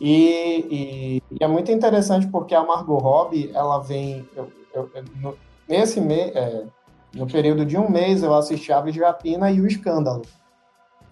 [0.00, 4.28] E, e, e, é muito interessante porque a Margot Robbie, ela vem...
[4.36, 5.36] Eu, eu, no,
[5.68, 6.34] nesse mês...
[6.34, 6.64] É,
[7.14, 10.22] no período de um mês, eu assisti Aves de Rapina e O Escândalo,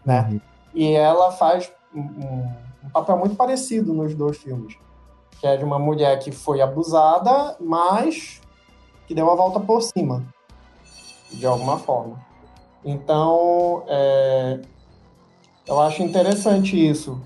[0.04, 0.28] né?
[0.30, 0.40] Uhum.
[0.74, 4.76] E ela faz um, um, papel muito parecido nos dois filmes,
[5.40, 8.40] que é de uma mulher que foi abusada, mas
[9.06, 10.22] que deu a volta por cima,
[11.30, 12.20] de alguma forma.
[12.84, 14.60] Então, é,
[15.66, 17.20] eu acho interessante isso.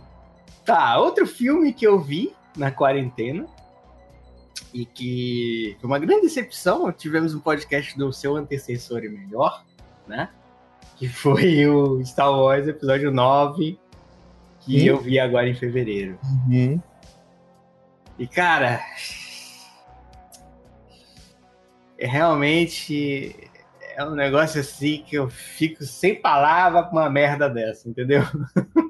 [0.65, 3.47] Tá, outro filme que eu vi na quarentena
[4.73, 6.91] e que foi uma grande decepção.
[6.93, 9.65] Tivemos um podcast do seu antecessor e melhor,
[10.07, 10.31] né?
[10.97, 13.79] Que foi o Star Wars Episódio 9,
[14.61, 16.19] que eu vi agora em fevereiro.
[16.23, 16.81] Uhum.
[18.19, 18.81] E, cara,
[21.99, 23.51] é realmente
[23.97, 28.23] é um negócio assim que eu fico sem palavra com uma merda dessa, entendeu?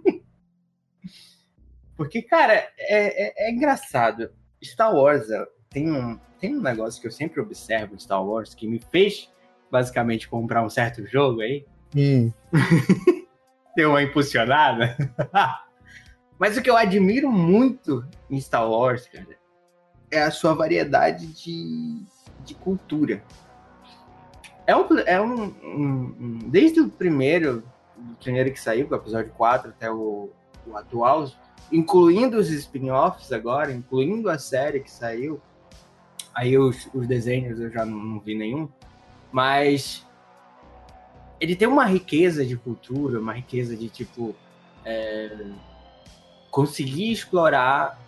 [2.00, 4.30] Porque, cara, é, é, é engraçado.
[4.64, 5.26] Star Wars
[5.68, 9.30] tem um, tem um negócio que eu sempre observo em Star Wars que me fez
[9.70, 11.66] basicamente comprar um certo jogo aí.
[11.94, 12.32] Hum.
[13.76, 14.96] Deu uma impulsionada.
[16.40, 19.36] Mas o que eu admiro muito em Star Wars, cara,
[20.10, 22.02] é a sua variedade de,
[22.46, 23.22] de cultura.
[24.66, 27.62] É um, é um, um, um Desde o primeiro,
[27.94, 30.30] o primeiro que saiu, o episódio 4 até o,
[30.66, 31.30] o atual,
[31.70, 35.40] incluindo os spin-offs agora, incluindo a série que saiu,
[36.34, 38.68] Aí os, os desenhos eu já não, não vi nenhum.
[39.32, 40.06] Mas
[41.40, 44.34] ele tem uma riqueza de cultura, uma riqueza de tipo.
[44.84, 45.46] É,
[46.50, 48.00] conseguir explorar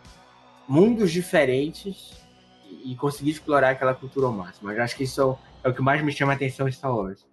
[0.66, 2.24] mundos diferentes
[2.82, 4.70] e conseguir explorar aquela cultura ao máximo.
[4.70, 7.24] Eu acho que isso é o que mais me chama a atenção em Star Wars.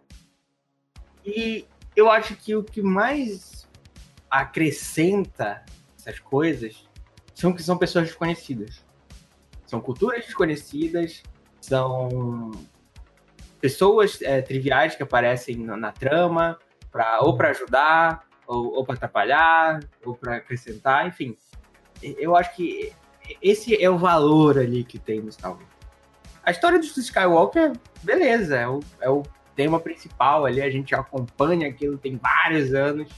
[1.25, 3.67] E eu acho que o que mais
[4.29, 5.63] acrescenta
[5.99, 6.87] essas coisas
[7.33, 8.83] são que são pessoas desconhecidas.
[9.65, 11.21] São culturas desconhecidas,
[11.61, 12.51] são
[13.61, 16.57] pessoas é, triviais que aparecem na, na trama,
[16.91, 21.37] pra, ou para ajudar, ou, ou para atrapalhar, ou para acrescentar, enfim.
[22.01, 22.91] Eu acho que
[23.41, 25.67] esse é o valor ali que tem no Star Wars.
[26.43, 29.21] A história do Skywalker, beleza, é o, é o
[29.55, 33.09] tema principal ali, a gente acompanha aquilo tem vários anos.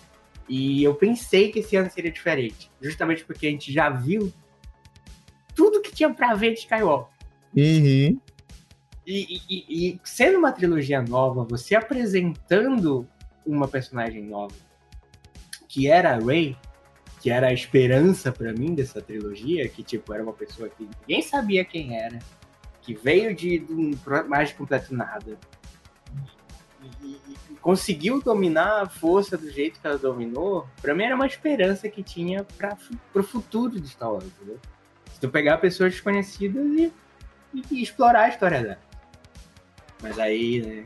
[0.52, 4.34] E eu pensei que esse ano seria diferente, justamente porque a gente já viu
[5.56, 7.16] tudo que tinha pra ver de Skywalker.
[7.56, 8.20] Uhum.
[9.08, 13.08] E, e, e, sendo uma trilogia nova, você apresentando
[13.46, 14.54] uma personagem nova,
[15.70, 16.58] que era a Rey,
[17.22, 21.22] que era a esperança para mim dessa trilogia, que tipo era uma pessoa que ninguém
[21.22, 22.20] sabia quem era,
[22.82, 23.92] que veio de, de um
[24.28, 25.40] mais completo nada,
[27.04, 31.88] e, conseguiu dominar a força do jeito que ela dominou, para mim era uma esperança
[31.88, 32.76] que tinha para
[33.14, 34.60] o futuro de Star Wars, entendeu?
[35.22, 36.92] tu pegar pessoas desconhecidas e,
[37.54, 38.80] e, explorar a história dela.
[40.02, 40.86] Mas aí, né?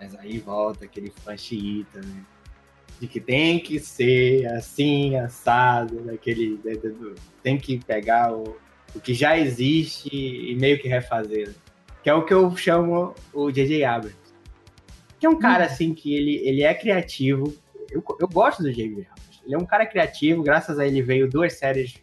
[0.00, 2.24] Mas aí volta aquele fã né?
[2.98, 6.58] De que tem que ser assim, assado, daquele.
[7.42, 8.56] Tem que pegar o,
[8.94, 11.48] o que já existe e meio que refazer.
[11.48, 11.54] Né?
[12.02, 13.84] Que é o que eu chamo o J.J.
[13.84, 14.19] Abrams.
[15.20, 15.66] Que é um cara, hum.
[15.66, 17.54] assim, que ele, ele é criativo.
[17.90, 19.02] Eu, eu gosto do J.J.
[19.02, 19.40] Abrams.
[19.44, 21.94] Ele é um cara criativo, graças a ele veio duas séries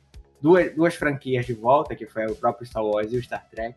[0.41, 3.75] duas, duas franquias de volta, que foi o próprio Star Wars e o Star Trek.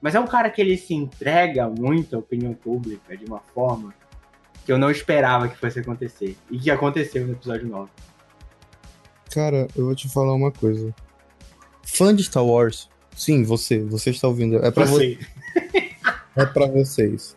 [0.00, 3.92] Mas é um cara que ele se entrega muito à opinião pública de uma forma
[4.64, 6.36] que eu não esperava que fosse acontecer.
[6.50, 7.90] E que aconteceu no episódio 9.
[9.32, 10.94] Cara, eu vou te falar uma coisa.
[11.82, 14.64] Fã de Star Wars, sim, você, você está ouvindo.
[14.64, 15.18] É pra você.
[16.36, 17.36] é para vocês.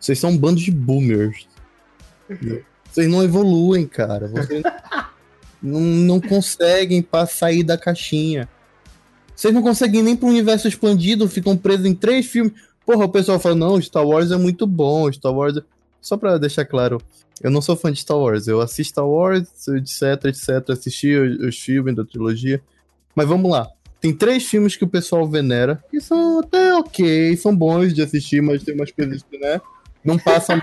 [0.00, 1.46] Vocês são um bando de boomers.
[2.90, 4.28] Vocês não evoluem, cara.
[4.28, 4.62] Vocês
[5.62, 8.48] não, não conseguem para sair da caixinha.
[9.36, 12.52] Vocês não conseguem nem para o universo expandido, ficam presos em três filmes.
[12.84, 15.56] Porra, o pessoal fala, não, Star Wars é muito bom, Star Wars...
[15.56, 15.62] É...
[16.00, 17.00] Só pra deixar claro,
[17.42, 21.38] eu não sou fã de Star Wars, eu assisto Star Wars, etc, etc, assisti os,
[21.40, 22.62] os filmes da trilogia.
[23.14, 23.68] Mas vamos lá,
[24.00, 28.40] tem três filmes que o pessoal venera, que são até ok, são bons de assistir,
[28.40, 29.60] mas tem umas coisas que, né,
[30.04, 30.60] não passam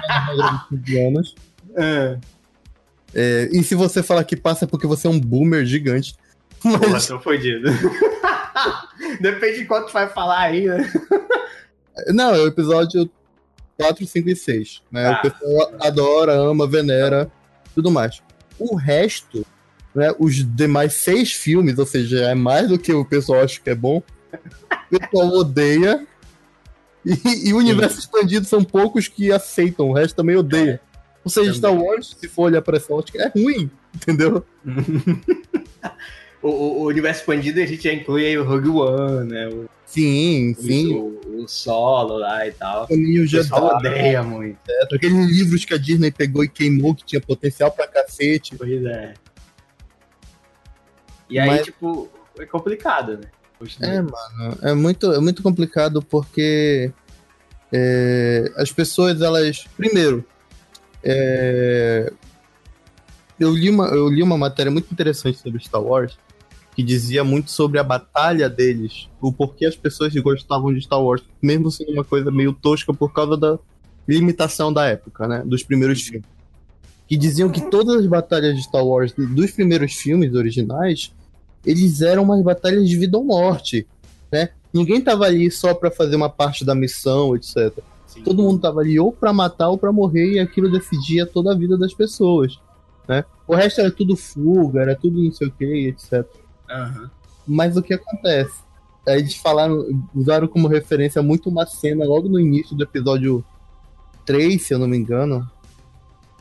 [0.72, 1.36] de anos.
[1.76, 2.18] É.
[3.14, 6.16] É, e se você falar que passa é porque você é um boomer gigante.
[6.64, 6.78] Mas...
[6.78, 7.70] Porra, tô fodido.
[9.22, 10.92] Depende de quanto tu vai falar aí, né?
[12.08, 13.10] Não, é o episódio
[13.78, 14.82] 4, 5 e 6.
[14.92, 15.08] Né?
[15.08, 15.20] Ah.
[15.20, 17.32] O pessoal adora, ama, venera,
[17.74, 18.22] tudo mais.
[18.60, 19.46] O resto,
[19.94, 23.70] né, os demais seis filmes, ou seja, é mais do que o pessoal acha que
[23.70, 24.02] é bom,
[24.92, 26.06] o pessoal odeia.
[27.06, 30.82] E, e o universo expandido são poucos que aceitam, o resto também odeia.
[31.24, 34.46] Ou seja, Star Wars, se for olhar pra essa ótica, é ruim, entendeu?
[36.42, 39.50] o, o, universo expandido a gente já inclui aí o Rogue One, né?
[39.50, 40.96] O, sim, sim.
[40.96, 42.88] O, o, solo lá e tal.
[42.90, 44.58] O já odeia muito.
[44.70, 48.56] É, aqueles livros que a Disney pegou e queimou, que tinha potencial pra cacete.
[48.56, 49.14] Pois é.
[51.30, 51.66] E aí, Mas...
[51.66, 53.30] tipo, é complicado, né?
[53.82, 56.92] É, mano, é muito, é muito complicado porque
[57.72, 59.66] é, as pessoas, elas.
[59.76, 60.24] Primeiro,
[61.04, 62.12] é,
[63.40, 66.18] eu, li uma, eu li uma matéria muito interessante sobre Star Wars
[66.78, 71.24] que dizia muito sobre a batalha deles, o porquê as pessoas gostavam de Star Wars,
[71.42, 73.58] mesmo sendo uma coisa meio tosca por causa da
[74.08, 76.30] limitação da época, né, dos primeiros filmes.
[77.08, 81.12] Que diziam que todas as batalhas de Star Wars dos primeiros filmes originais,
[81.66, 83.88] eles eram umas batalhas de vida ou morte,
[84.32, 84.50] né?
[84.74, 87.74] Ninguém tava ali só para fazer uma parte da missão, etc.
[88.06, 88.22] Sim.
[88.24, 91.56] Todo mundo tava ali ou para matar ou para morrer e aquilo decidia toda a
[91.56, 92.60] vida das pessoas,
[93.08, 93.24] né?
[93.48, 96.26] O resto era tudo fuga, era tudo não sei o que, etc.
[96.70, 97.10] Uhum.
[97.48, 98.68] Mas o que acontece?
[99.06, 103.44] Eles falaram, usaram como referência muito uma cena logo no início do episódio
[104.26, 105.50] 3, se eu não me engano.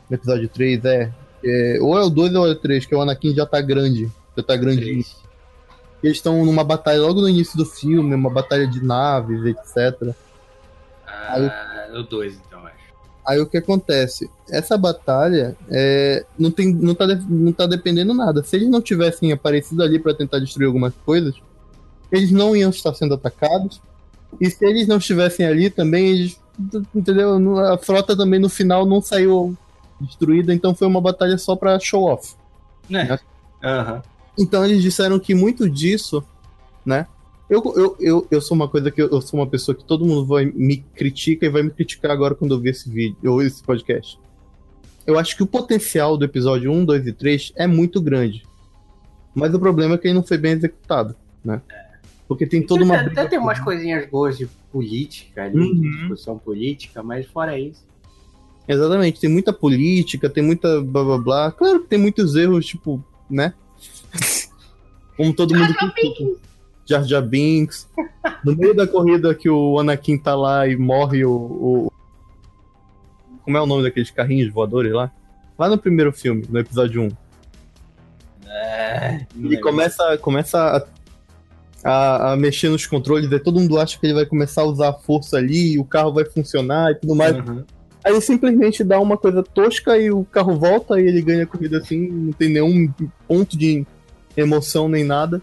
[0.09, 1.13] No episódio 3, é.
[1.43, 4.11] é ou é o 2 ou é o 3, que o Anakin já tá grande.
[4.37, 5.03] Já tá grandinho.
[6.03, 10.15] Eles estão numa batalha logo no início do filme, uma batalha de naves, etc.
[11.07, 12.39] Ah, Aí, o 2,
[13.25, 14.29] Aí o que acontece?
[14.49, 18.41] Essa batalha é, não, tem, não, tá, não tá dependendo nada.
[18.41, 21.35] Se eles não tivessem aparecido ali para tentar destruir algumas coisas,
[22.09, 23.81] eles não iam estar sendo atacados.
[24.39, 26.39] E se eles não estivessem ali também, eles,
[26.95, 27.59] entendeu?
[27.59, 29.57] A frota também no final não saiu
[29.99, 32.33] destruída, então foi uma batalha só para show off.
[32.89, 32.93] É.
[32.93, 33.19] Né?
[33.63, 34.01] Uhum.
[34.37, 36.23] Então eles disseram que muito disso,
[36.85, 37.07] né,
[37.49, 40.05] eu, eu, eu, eu sou uma coisa que eu, eu, sou uma pessoa que todo
[40.05, 43.41] mundo vai me critica e vai me criticar agora quando eu ver esse vídeo ou
[43.41, 44.19] esse podcast.
[45.05, 48.43] Eu acho que o potencial do episódio 1, 2 e 3 é muito grande.
[49.33, 51.61] Mas o problema é que ele não foi bem executado, né?
[52.27, 52.99] Porque tem toda uma.
[52.99, 55.79] Até tem umas coisinhas boas de política ali, uhum.
[55.79, 57.87] de discussão política, mas fora isso.
[58.67, 61.51] Exatamente, tem muita política, tem muita blá blá blá.
[61.53, 63.53] Claro que tem muitos erros, tipo, né?
[65.17, 65.73] Como todo mundo.
[66.85, 67.87] Jar Jar Binks.
[68.43, 71.91] No meio da corrida que o Anakin tá lá e morre o, o,
[73.43, 75.11] Como é o nome daqueles carrinhos voadores lá?
[75.57, 77.11] Lá no primeiro filme, no episódio 1.
[78.47, 80.87] É, ele começa, começa
[81.83, 84.65] a, a, a, mexer nos controles, e todo mundo acha que ele vai começar a
[84.65, 87.35] usar a força ali, e o carro vai funcionar e tudo mais.
[87.35, 87.63] Uhum.
[88.03, 91.79] Aí simplesmente dá uma coisa tosca e o carro volta e ele ganha a corrida
[91.79, 92.89] assim, não tem nenhum
[93.27, 93.85] ponto de
[94.41, 95.41] emoção nem nada.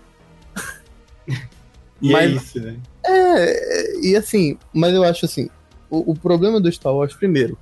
[2.03, 2.77] E é mas, é isso, né?
[3.07, 5.49] É, e assim, mas eu acho assim,
[5.89, 7.57] o, o, problema do Star Wars, primeiro,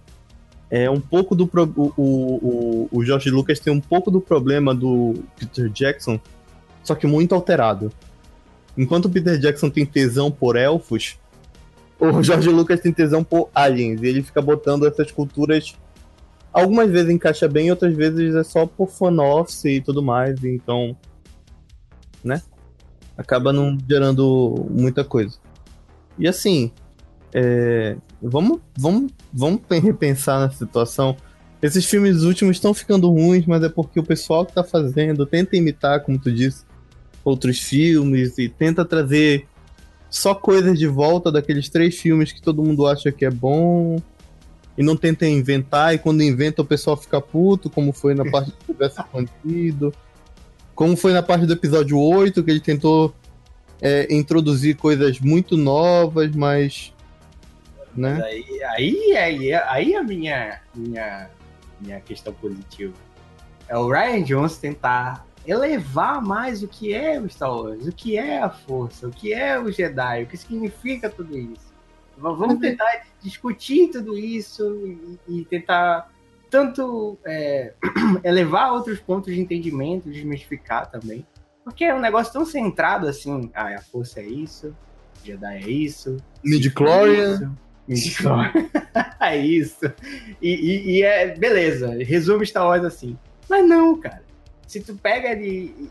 [0.71, 1.47] é um pouco do.
[1.47, 6.19] Pro, o, o, o George Lucas tem um pouco do problema do Peter Jackson,
[6.83, 7.93] só que muito alterado.
[8.77, 11.19] Enquanto o Peter Jackson tem tesão por elfos,
[12.01, 14.03] o George Lucas tem tesão por aliens.
[14.03, 15.77] E ele fica botando essas culturas.
[16.53, 20.43] Algumas vezes encaixa bem, outras vezes é só por fan-office e tudo mais.
[20.43, 20.97] Então.
[23.17, 25.37] Acaba não gerando muita coisa.
[26.19, 26.71] E assim,
[27.33, 31.17] é, vamos, vamos, vamos repensar na situação.
[31.61, 35.57] Esses filmes últimos estão ficando ruins, mas é porque o pessoal que tá fazendo tenta
[35.57, 36.65] imitar, como tu disse,
[37.25, 39.47] outros filmes e tenta trazer
[40.11, 43.97] só coisas de volta daqueles três filmes que todo mundo acha que é bom
[44.77, 48.51] e não tenta inventar, e quando inventa o pessoal fica puto, como foi na parte
[48.51, 49.95] do universo expandido.
[50.83, 53.15] Como foi na parte do episódio 8, que ele tentou
[53.81, 56.93] é, introduzir coisas muito novas, mas.
[57.95, 58.15] Né?
[58.15, 61.31] Mas aí, aí, aí, aí a minha, minha,
[61.81, 62.95] minha questão positiva.
[63.69, 68.17] É o Ryan Jones tentar elevar mais o que é o Star Wars, o que
[68.17, 71.73] é a força, o que é o Jedi, o que significa tudo isso.
[72.19, 74.85] Vamos tentar discutir tudo isso
[75.29, 76.11] e, e tentar
[76.53, 77.73] tanto é,
[78.23, 81.27] elevar outros pontos de entendimento, desmistificar também.
[81.65, 84.77] Porque é um negócio tão centrado assim, ah, a força é isso,
[85.25, 86.19] Jedi é isso.
[86.45, 87.57] Midichlorian.
[87.89, 88.53] Midichlorian.
[89.19, 89.91] é isso.
[90.43, 93.17] E, e, e, é, beleza, resume Star Wars assim.
[93.49, 94.23] Mas não, cara.
[94.67, 95.91] Se tu pega ele e,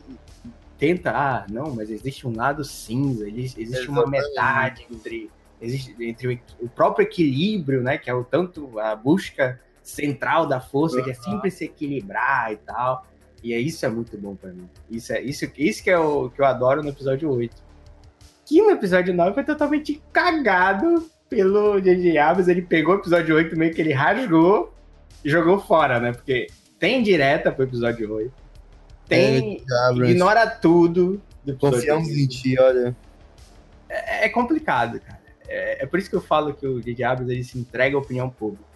[0.78, 3.90] tenta, ah, não, mas existe um lado cinza, existe Exatamente.
[3.90, 7.98] uma metade entre existe entre o próprio equilíbrio, né?
[7.98, 11.04] Que é o tanto a busca central da força, uhum.
[11.04, 13.06] que é sempre se equilibrar e tal.
[13.44, 14.70] E é, isso é muito bom para mim.
[14.90, 17.56] Isso é isso, isso que é o que eu adoro no episódio 8.
[18.46, 22.18] Que no episódio 9 foi totalmente cagado pelo J.J.
[22.18, 22.52] Abrams.
[22.52, 24.74] Ele pegou o episódio 8 meio que ele rasgou
[25.24, 26.12] e jogou fora, né?
[26.12, 28.34] Porque tem direta pro episódio 8.
[29.08, 29.64] Tem.
[29.70, 31.22] É, ignora tudo.
[31.60, 32.96] Confiamos em ti, olha.
[33.90, 35.22] É, é complicado, cara.
[35.48, 37.04] É, é, por isso que eu falo que o J.J.
[37.04, 38.71] Abrams ele se entrega à opinião pública.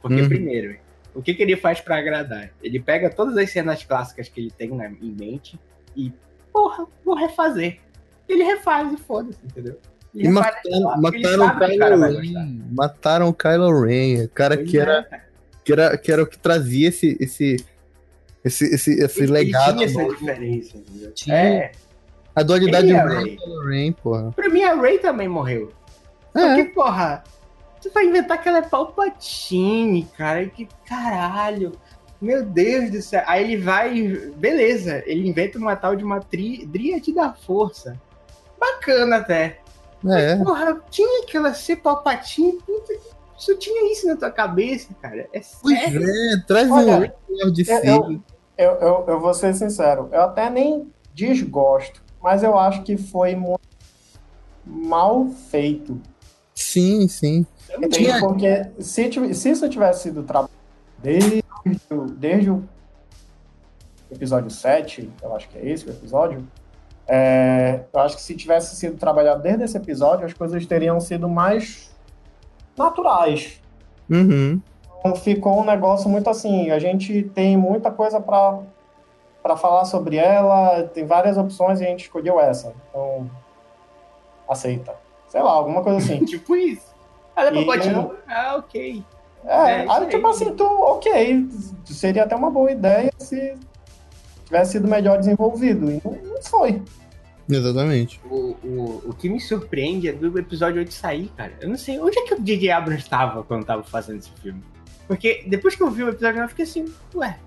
[0.00, 0.28] Porque, uhum.
[0.28, 0.76] primeiro,
[1.14, 2.50] o que, que ele faz para agradar?
[2.62, 5.58] Ele pega todas as cenas clássicas que ele tem na, em mente
[5.96, 6.12] e,
[6.52, 7.78] porra, vou refazer.
[8.28, 9.78] Ele refaz e foda-se, entendeu?
[10.14, 12.62] E, mataram, mataram o Kylo Ren.
[12.70, 15.20] Mataram o Kylo Ren, o cara que era, é,
[15.64, 17.56] que era que era o que trazia esse esse
[18.44, 19.82] esse esse, esse ele, legado.
[19.82, 21.12] Ele tinha essa diferença, entendeu?
[21.12, 21.36] Tinha.
[21.36, 21.72] É.
[22.34, 24.32] A dualidade do Kylo Ren, porra.
[24.32, 25.72] Pra mim a Rey também morreu.
[26.34, 26.54] É.
[26.54, 27.24] Porque, porra,
[27.80, 30.46] tu vai inventar que ela é Palpatine, cara.
[30.46, 31.72] Que caralho.
[32.20, 33.22] Meu Deus do céu.
[33.26, 34.02] Aí ele vai.
[34.36, 38.00] Beleza, ele inventa uma tal de uma tri, Dríade da Força.
[38.58, 39.60] Bacana até.
[40.04, 40.34] É.
[40.36, 42.58] Mas, porra, tinha que ela ser Palpatine.
[43.36, 45.28] Só tinha isso na tua cabeça, cara.
[45.32, 46.02] É sério.
[46.02, 48.20] é, traz Olha, um de eu,
[48.56, 50.08] eu, eu, eu vou ser sincero.
[50.12, 52.02] Eu até nem desgosto.
[52.20, 53.60] Mas eu acho que foi muito
[54.66, 56.00] mal feito.
[56.52, 57.46] Sim, sim.
[57.90, 58.20] Tinha...
[58.20, 60.52] Porque se, se isso tivesse sido trabalhado
[60.98, 61.44] desde,
[62.16, 62.64] desde o
[64.10, 66.46] episódio 7, eu acho que é esse o episódio,
[67.06, 71.28] é, eu acho que se tivesse sido trabalhado desde esse episódio, as coisas teriam sido
[71.28, 71.94] mais
[72.76, 73.60] naturais.
[74.10, 74.60] Uhum.
[74.98, 78.60] Então ficou um negócio muito assim, a gente tem muita coisa para
[79.42, 82.74] para falar sobre ela, tem várias opções e a gente escolheu essa.
[82.90, 83.30] Então,
[84.48, 84.94] aceita.
[85.28, 86.24] Sei lá, alguma coisa assim.
[86.26, 86.94] tipo isso.
[87.38, 88.10] Ela é e...
[88.26, 89.04] Ah, ok.
[89.44, 91.48] É, é aí, tipo assim, tu, ok,
[91.84, 93.54] seria até uma boa ideia se
[94.44, 95.90] tivesse sido melhor desenvolvido.
[95.90, 96.82] E não, não foi.
[97.48, 98.20] Exatamente.
[98.30, 101.52] O, o, o que me surpreende é do episódio 8 sair, cara.
[101.60, 102.70] Eu não sei onde é que o J.J.
[102.70, 104.62] Abrams estava quando estava fazendo esse filme.
[105.06, 107.38] Porque depois que eu vi o episódio 9, eu fiquei assim, ué,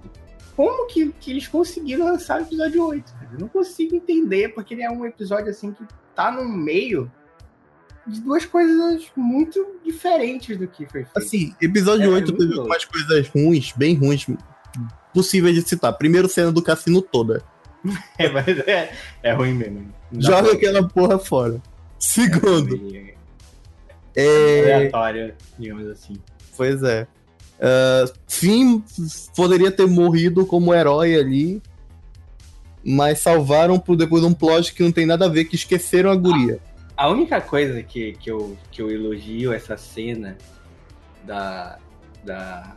[0.55, 3.13] como que, que eles conseguiram lançar o episódio 8?
[3.13, 3.29] Cara?
[3.33, 5.85] Eu não consigo entender, porque ele é um episódio assim que
[6.15, 7.11] tá no meio
[8.05, 11.17] de duas coisas muito diferentes do que foi feito.
[11.17, 14.25] Assim, episódio é, 8 teve algumas coisas ruins, bem ruins,
[15.13, 15.93] possíveis de citar.
[15.93, 17.43] Primeiro, cena do cassino toda.
[18.17, 18.91] é, mas é,
[19.23, 19.93] é ruim mesmo.
[20.11, 20.53] Joga pra...
[20.53, 21.61] aquela porra fora.
[21.99, 22.79] Segundo.
[24.15, 24.73] É, é...
[24.73, 26.15] Aleatório, digamos assim.
[26.57, 27.07] Pois é.
[27.61, 28.81] Uh, Finn
[29.35, 31.61] poderia ter morrido como herói ali,
[32.83, 36.09] mas salvaram por depois de um plot que não tem nada a ver, que esqueceram
[36.09, 36.59] a guria.
[37.01, 40.37] A única coisa que, que, eu, que eu elogio essa cena
[41.23, 41.79] da,
[42.23, 42.75] da.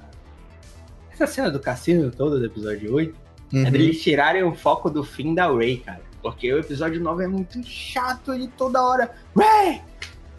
[1.13, 3.15] Essa cena do cassino todo do episódio 8
[3.53, 3.67] uhum.
[3.67, 6.01] é de eles tirarem o foco do fim da Ray, cara.
[6.23, 9.11] Porque o episódio 9 é muito chato, ele toda hora.
[9.37, 9.83] Ray!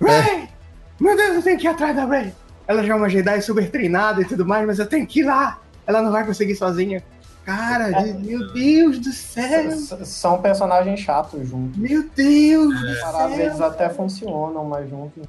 [0.01, 0.45] Ray!
[0.45, 0.49] É.
[0.99, 2.33] Meu Deus, eu tenho que ir atrás da Ray!
[2.67, 5.25] Ela já é uma Jedi super treinada e tudo mais, mas eu tenho que ir
[5.25, 5.61] lá!
[5.85, 7.03] Ela não vai conseguir sozinha.
[7.45, 8.13] Cara, é.
[8.13, 9.71] meu Deus do céu!
[10.03, 11.77] São personagens chatos juntos.
[11.77, 12.79] Meu Deus é.
[12.79, 13.17] do céu!
[13.17, 15.23] Às vezes até funcionam, mas juntos.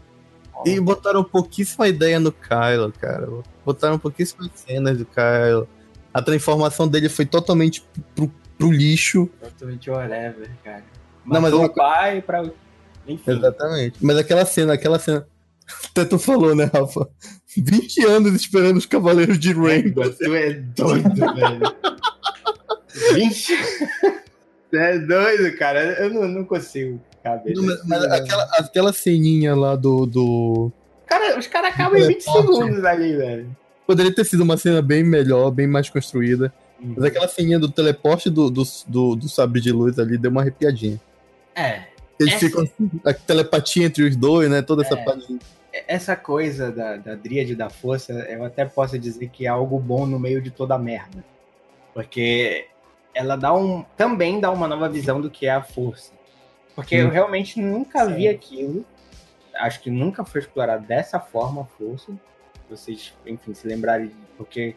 [0.64, 3.28] E botaram pouquíssima ideia no Kylo, cara.
[3.64, 5.68] Botaram pouquíssimas cenas do Kylo.
[6.14, 9.28] A transformação dele foi totalmente pro, pro lixo.
[9.38, 10.84] Totalmente whatever, cara.
[11.22, 11.68] Matou não, mas o uma...
[11.68, 12.50] pai pra.
[13.06, 13.30] Enfim.
[13.30, 13.98] Exatamente.
[14.00, 15.26] Mas aquela cena, aquela cena.
[15.90, 17.06] Até tu falou, né, Rafa?
[17.62, 19.92] 20 anos esperando os Cavaleiros de Rain.
[19.92, 20.02] Tu
[20.34, 21.76] é doido, velho.
[23.14, 23.52] 20?
[24.72, 25.80] é doido, cara.
[26.00, 27.54] Eu não, não consigo caber.
[27.54, 30.07] Não, mas, mas aquela, aquela ceninha lá do.
[30.07, 30.72] do...
[31.07, 33.57] Cara, os caras acabam em 20 segundos ali, velho.
[33.86, 36.52] Poderia ter sido uma cena bem melhor, bem mais construída.
[36.80, 36.94] Uhum.
[36.96, 40.40] Mas aquela ceninha do teleporte do, do, do, do sabre de luz ali deu uma
[40.40, 41.00] arrepiadinha.
[41.54, 41.84] É.
[42.18, 42.46] Eles essa...
[42.46, 44.62] ficam assim, a telepatia entre os dois, né?
[44.62, 45.04] Toda essa é.
[45.04, 45.38] parte.
[45.87, 50.07] Essa coisa da, da dríade da força, eu até posso dizer que é algo bom
[50.07, 51.24] no meio de toda a merda.
[51.93, 52.68] Porque
[53.14, 56.12] ela dá um também dá uma nova visão do que é a força.
[56.74, 57.05] Porque hum.
[57.05, 58.14] eu realmente nunca Sim.
[58.14, 58.85] vi aquilo.
[59.55, 62.12] Acho que nunca foi explorado dessa forma a força.
[62.68, 64.77] Vocês, enfim, se lembrarem, porque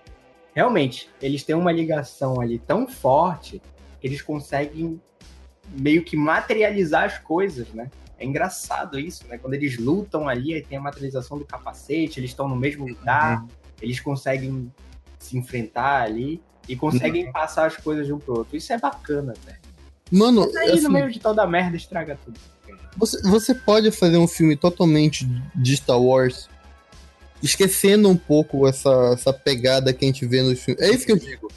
[0.53, 3.61] realmente eles têm uma ligação ali tão forte
[3.99, 5.01] que eles conseguem
[5.71, 7.89] meio que materializar as coisas, né?
[8.17, 9.37] É engraçado isso, né?
[9.37, 13.41] Quando eles lutam ali, aí tem a materialização do capacete, eles estão no mesmo lugar,
[13.41, 13.47] uhum.
[13.81, 14.71] eles conseguem
[15.17, 17.31] se enfrentar ali e conseguem uhum.
[17.31, 18.57] passar as coisas de um pro outro.
[18.57, 19.57] Isso é bacana, velho.
[20.11, 22.39] Mano, Mas aí assim, no meio de toda a merda estraga tudo.
[22.97, 26.49] Você, você pode fazer um filme totalmente de Star Wars,
[27.41, 30.83] esquecendo um pouco essa, essa pegada que a gente vê nos filmes.
[30.83, 31.49] É isso que eu digo.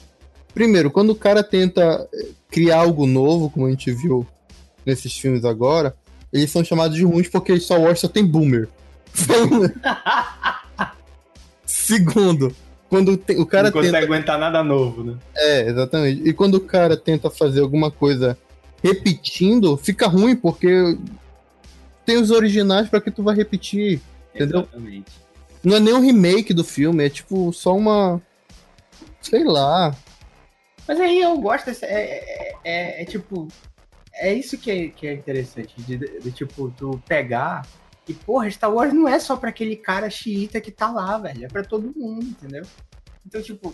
[0.55, 2.09] Primeiro, quando o cara tenta
[2.50, 4.26] criar algo novo, como a gente viu
[4.84, 5.94] nesses filmes agora,
[6.32, 8.68] eles são chamados de ruins porque Star Wars só tem boomer.
[11.64, 12.55] Segundo,
[12.88, 14.05] quando tem, o cara não consegue tenta...
[14.05, 15.16] aguentar nada novo, né?
[15.34, 16.28] É, exatamente.
[16.28, 18.36] E quando o cara tenta fazer alguma coisa
[18.82, 20.98] repetindo, fica ruim porque
[22.05, 24.00] tem os originais para que tu vai repetir,
[24.34, 24.61] entendeu?
[24.61, 25.12] Exatamente.
[25.62, 28.20] Não é nem um remake do filme, é tipo só uma
[29.22, 29.94] sei lá.
[30.86, 33.48] Mas aí eu gosto desse, é, é, é, é tipo
[34.14, 37.66] é isso que é, que é interessante de, de, de, tipo tu pegar
[38.08, 41.44] e porra, Star Wars não é só para aquele cara xiita que tá lá, velho,
[41.44, 42.64] é para todo mundo, entendeu?
[43.24, 43.72] Então, tipo,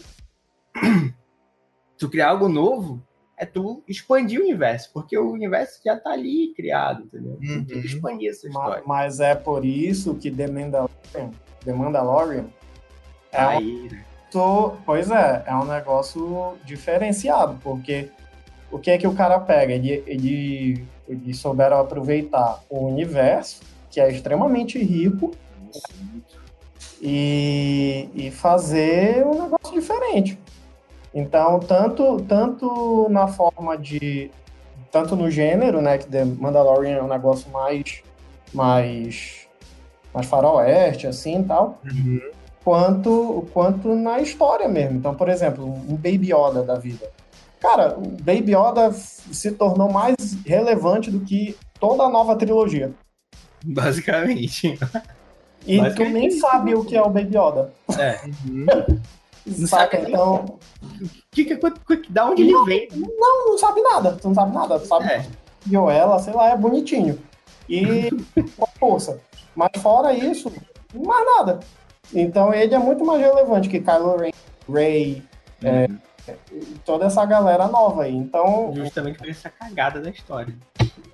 [1.96, 3.02] tu criar algo novo,
[3.38, 7.38] é tu expandir o universo, porque o universo já tá ali criado, entendeu?
[7.42, 7.64] Uhum.
[7.64, 8.82] Que expandir essa história.
[8.86, 11.30] Mas, é por isso que The Mandalorian,
[11.64, 12.46] The Mandalorian
[13.32, 14.04] é Aí, né?
[14.84, 18.10] Pois é, é um negócio diferenciado, porque
[18.70, 19.72] o que é que o cara pega?
[19.72, 23.60] Ele, ele, ele souberam aproveitar o universo,
[23.90, 25.32] que é extremamente rico,
[27.00, 30.38] e, e fazer um negócio diferente.
[31.14, 34.30] Então, tanto, tanto na forma de.
[34.90, 35.98] Tanto no gênero, né?
[35.98, 38.02] Que The Mandalorian é um negócio mais.
[38.52, 39.48] mais.
[40.12, 41.80] mais faroeste, assim e tal.
[41.84, 42.20] Uhum.
[42.68, 44.98] Quanto, quanto na história mesmo.
[44.98, 47.10] Então, por exemplo, um Baby Yoda da vida.
[47.58, 50.14] Cara, o Baby Yoda se tornou mais
[50.44, 52.92] relevante do que toda a nova trilogia.
[53.64, 54.78] Basicamente.
[55.66, 55.94] E Basicamente.
[55.94, 57.72] tu nem sabe o que é o Baby Yoda.
[57.98, 58.20] É.
[58.26, 59.00] Uhum.
[59.66, 60.58] Saca, então.
[61.30, 63.00] Que, que, que, da onde não, ele vem?
[63.00, 64.12] Não, não sabe nada.
[64.12, 64.78] Tu não sabe nada.
[64.78, 65.26] Tu sabe é.
[65.66, 67.18] que ela, sei lá, é bonitinho.
[67.66, 68.10] E
[68.58, 69.22] com força.
[69.56, 70.52] Mas fora isso,
[70.94, 71.60] mais nada.
[72.12, 74.30] Então ele é muito mais relevante que Kylo Ren,
[74.68, 75.22] Rey,
[75.62, 75.98] é, uhum.
[76.28, 76.34] é,
[76.84, 78.14] toda essa galera nova aí.
[78.14, 78.72] Então.
[78.74, 80.54] Justamente por essa cagada da história.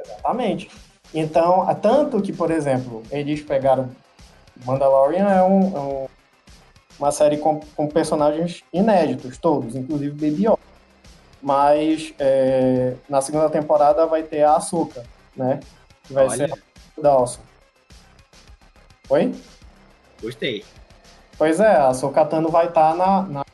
[0.04, 0.70] Exatamente.
[1.12, 3.90] Então, tanto que, por exemplo, eles pegaram.
[4.64, 6.06] Mandalorian é um, é um
[6.98, 10.58] uma série com, com personagens inéditos, todos, inclusive Baby Yoda.
[11.42, 15.04] Mas é, na segunda temporada vai ter a Ahsoka,
[15.36, 15.60] né?
[16.04, 16.48] Que vai Olha.
[16.48, 17.40] ser a Dawson.
[19.10, 19.34] Oi?
[20.22, 20.64] Gostei.
[21.36, 23.44] Pois é, a Ahsoka Tano vai estar tá na, na...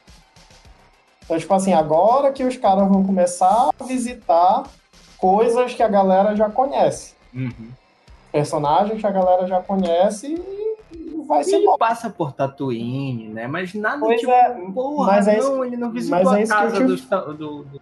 [1.25, 4.65] Então, tipo assim, agora que os caras vão começar a visitar
[5.17, 7.15] coisas que a galera já conhece.
[7.33, 7.71] Uhum.
[8.33, 10.35] Personagens que a galera já conhece
[10.93, 11.79] e vai ser ele bom.
[11.79, 13.47] passa por Tatooine, né?
[13.47, 16.97] Mas nada pois tipo, é, porra, mas é não, ele não visitou a casa do,
[16.97, 17.81] do, do,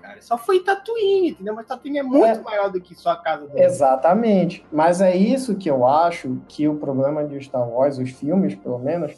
[0.00, 0.20] Cara.
[0.20, 1.54] Só foi Tatooine, entendeu?
[1.54, 3.64] Mas Tatooine é muito é, maior do que só a casa dele.
[3.64, 4.64] Exatamente.
[4.72, 8.78] Mas é isso que eu acho que o problema de Star Wars, os filmes, pelo
[8.78, 9.12] menos,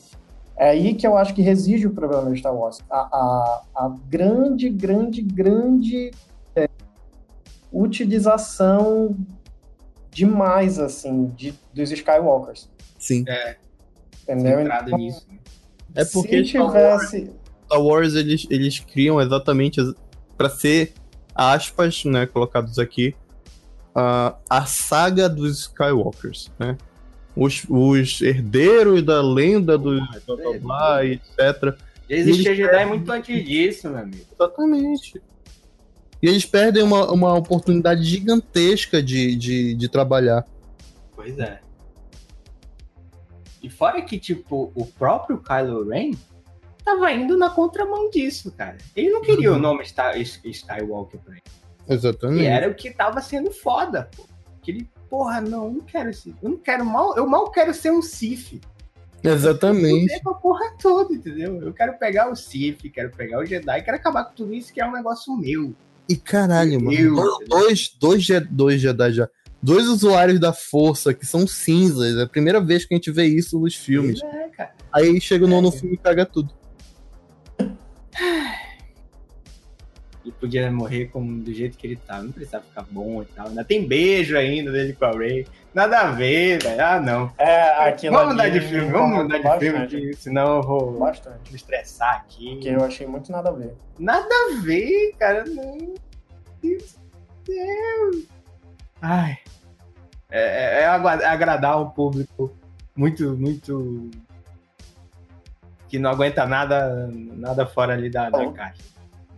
[0.57, 2.79] é aí que eu acho que reside o problema de Star Wars.
[2.91, 6.11] A, a, a grande, grande, grande
[6.55, 6.69] é,
[7.73, 9.17] utilização
[10.11, 12.71] demais, assim, de, dos Skywalkers.
[12.99, 13.25] Sim.
[13.29, 13.57] É.
[14.23, 14.61] Entendeu?
[14.61, 15.27] Então, nisso.
[15.95, 17.31] É porque se tivesse.
[17.67, 19.81] Star Wars, eles, eles criam exatamente
[20.37, 20.93] para ser,
[21.35, 23.15] aspas, né, colocados aqui,
[23.95, 26.77] uh, a saga dos Skywalkers, né?
[27.37, 31.77] Os, os herdeiros da lenda do é, etc.
[32.09, 32.87] Existia Jedi perdem...
[32.87, 34.25] muito antes disso, meu amigo.
[34.33, 35.21] Exatamente.
[36.23, 40.47] E eles perdem uma, uma oportunidade gigantesca de, de, de trabalhar.
[41.15, 41.61] Pois é.
[43.63, 46.13] E fora que, tipo, o próprio Kylo Ren
[46.85, 48.77] tava indo na contramão disso, cara.
[48.95, 49.57] Ele não queria uhum.
[49.57, 51.43] o nome Star, Skywalker pra ele.
[51.89, 52.43] Exatamente.
[52.43, 54.25] E era o que tava sendo foda, pô.
[54.63, 56.35] Que ele, porra, não, não quero esse.
[56.43, 57.17] Eu não quero mal.
[57.17, 58.61] Eu mal quero ser um Sith.
[59.23, 60.13] Exatamente.
[60.13, 61.63] Eu quero porra toda, entendeu?
[61.63, 64.81] Eu quero pegar o Sith, quero pegar o Jedi, quero acabar com tudo isso que
[64.81, 65.75] é um negócio meu.
[66.09, 67.39] E caralho, meu, mano.
[67.49, 69.29] Dois, dois, dois Jedi já
[69.65, 72.19] dois usuários da força que são cinzas.
[72.19, 74.23] É a primeira vez que a gente vê isso nos filmes.
[74.23, 74.75] É, cara.
[74.93, 75.61] Aí chega no, é.
[75.63, 76.53] no filme e caga tudo.
[80.25, 82.23] Ele podia morrer como, do jeito que ele tá.
[82.23, 83.49] Não precisava ficar bom e tal.
[83.49, 85.47] Ainda tem beijo ainda dele com a Ray.
[85.75, 86.83] Nada a ver, velho.
[86.83, 87.31] Ah, não.
[87.37, 89.89] É, aquilo vamos mudar de filme, vamos mudar de bastante.
[89.91, 91.51] filme, que, senão eu vou bastante.
[91.51, 92.53] me estressar aqui.
[92.53, 93.75] Porque eu achei muito nada a ver.
[93.99, 95.45] Nada a ver, cara.
[95.45, 95.95] Não.
[96.63, 96.79] Meu
[97.45, 98.27] Deus.
[99.03, 99.39] Ai
[100.35, 102.53] é, é, é agradar um público
[102.97, 104.11] muito, muito
[105.89, 108.83] que não aguenta nada, nada fora ali da, da caixa.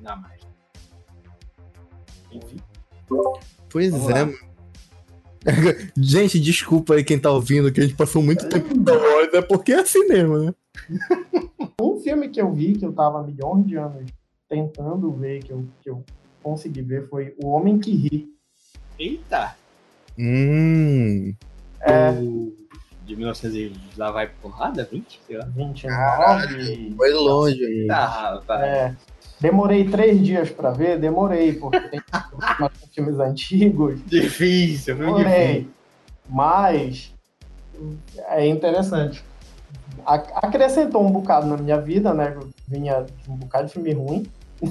[0.03, 0.41] Nada mais.
[2.33, 2.59] Enfim.
[3.69, 4.25] Pois Vamos é.
[4.25, 4.33] Lá.
[5.97, 9.43] gente, desculpa aí quem tá ouvindo, que a gente passou muito tempo na voz, é
[9.43, 10.55] porque é assim mesmo, né?
[11.81, 14.11] Um filme que eu vi, que eu tava milhões de anos
[14.49, 16.03] tentando ver, que eu, que eu
[16.43, 18.33] consegui ver, foi O Homem que Ri.
[18.99, 19.57] Eita!
[20.19, 21.35] Hum.
[21.81, 22.13] É,
[23.07, 24.87] De 1900 lá vai porrada?
[24.91, 25.21] 20?
[25.27, 25.47] Sei lá.
[25.55, 26.95] 29.
[26.97, 27.87] Foi longe aí.
[27.87, 28.63] Tá, rapaz.
[28.63, 28.97] É,
[29.41, 32.01] demorei três dias pra ver, demorei, porque tem
[32.93, 34.01] filmes antigos.
[34.07, 34.97] Difícil, difícil.
[34.97, 35.69] Demorei.
[36.29, 37.15] Mas
[38.29, 39.25] é interessante.
[40.05, 42.37] Acrescentou um bocado na minha vida, né?
[42.67, 44.27] Vinha de um bocado de filme ruim.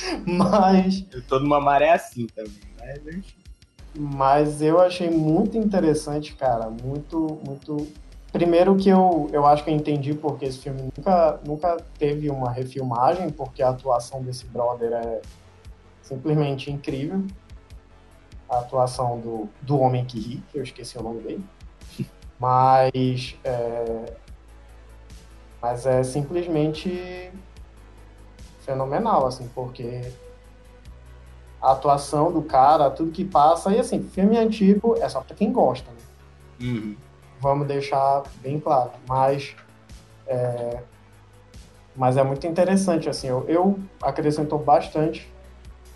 [0.26, 2.60] Mas Eu tô numa maré assim também.
[2.78, 3.39] Mas, enfim.
[3.98, 6.70] Mas eu achei muito interessante, cara.
[6.70, 7.88] Muito, muito.
[8.32, 12.50] Primeiro que eu, eu acho que eu entendi porque esse filme nunca, nunca teve uma
[12.50, 15.20] refilmagem, porque a atuação desse brother é
[16.02, 17.24] simplesmente incrível.
[18.48, 21.44] A atuação do, do Homem que Ri, que eu esqueci o nome dele.
[22.38, 24.14] Mas é,
[25.60, 27.30] mas é simplesmente
[28.60, 30.00] fenomenal, assim, porque
[31.60, 33.70] a atuação do cara, tudo que passa.
[33.72, 35.96] E assim, filme antigo é só pra quem gosta, né?
[36.68, 36.96] Uhum.
[37.40, 38.90] Vamos deixar bem claro.
[39.08, 39.54] Mas
[40.26, 40.82] é,
[41.94, 43.26] mas é muito interessante, assim.
[43.26, 45.30] Eu, eu acrescentou bastante.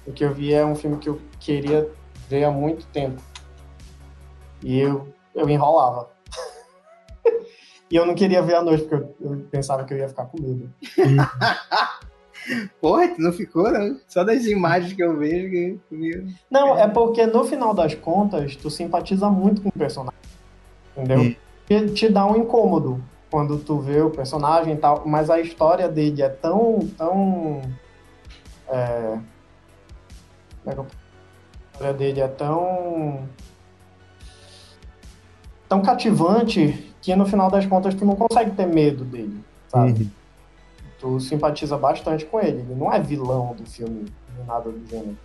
[0.07, 1.89] O que eu vi é um filme que eu queria
[2.29, 3.23] ver há muito tempo.
[4.63, 6.11] E eu, eu enrolava.
[7.91, 10.27] e eu não queria ver à noite, porque eu, eu pensava que eu ia ficar
[10.27, 10.71] com medo.
[12.81, 13.99] Porra, tu não ficou, não?
[14.07, 16.25] Só das imagens que eu vejo que.
[16.51, 20.19] Não, é porque no final das contas, tu simpatiza muito com o personagem.
[20.97, 21.21] Entendeu?
[21.21, 21.35] Hum.
[21.69, 25.89] E te dá um incômodo quando tu vê o personagem e tal, mas a história
[25.89, 26.81] dele é tão.
[26.97, 27.63] tão.
[28.69, 29.19] É...
[30.63, 30.87] Como é que eu...
[30.87, 33.29] A história dele é tão.
[35.69, 40.03] tão cativante que no final das contas tu não consegue ter medo dele, sabe?
[40.03, 40.11] Uhum.
[41.05, 42.61] Tu simpatiza bastante com ele.
[42.61, 45.19] Ele não é vilão do filme, nem nada do gênero.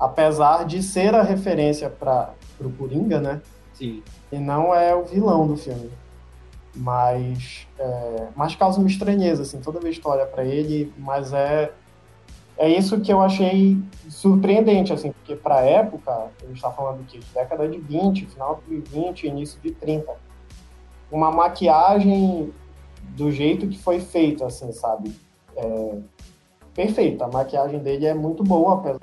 [0.00, 3.42] Apesar de ser a referência para o Coringa, né?
[3.74, 4.02] Sim.
[4.32, 5.90] E não é o vilão do filme.
[6.74, 11.32] Mas, é, mas causa uma estranheza, assim, toda vez que tu olha pra ele, mas
[11.34, 11.72] é,
[12.56, 13.76] é isso que eu achei
[14.08, 18.62] surpreendente, assim, porque pra época, a gente tá falando aqui de década de 20, final
[18.66, 20.10] de 20, início de 30.
[21.10, 22.52] Uma maquiagem
[23.18, 25.12] do jeito que foi feito, assim, sabe?
[25.56, 25.98] É,
[26.72, 27.24] perfeita.
[27.24, 29.00] A maquiagem dele é muito boa, apesar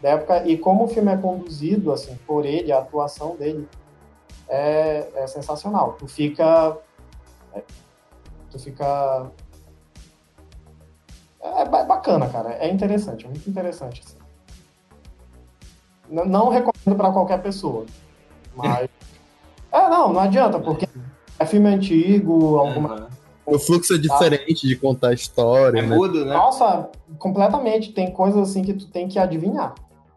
[0.00, 0.48] da época.
[0.48, 3.68] E como o filme é conduzido, assim, por ele, a atuação dele
[4.48, 5.92] é, é sensacional.
[5.98, 6.78] Tu fica.
[7.54, 7.62] é,
[8.50, 9.30] tu fica.
[11.42, 12.54] É, ba- bacana, cara.
[12.54, 14.02] É interessante, é muito interessante.
[14.04, 14.16] Assim.
[16.10, 17.84] N- Não recomendo pra qualquer pessoa.
[18.54, 18.88] Mas.
[19.70, 20.88] é, não, não adianta, porque
[21.38, 23.15] é filme antigo, alguma Aham.
[23.46, 25.96] O fluxo é diferente de contar a história, É né?
[25.96, 26.34] mudo, né?
[26.34, 27.92] Nossa, completamente.
[27.92, 29.74] Tem coisas assim que tu tem que adivinhar.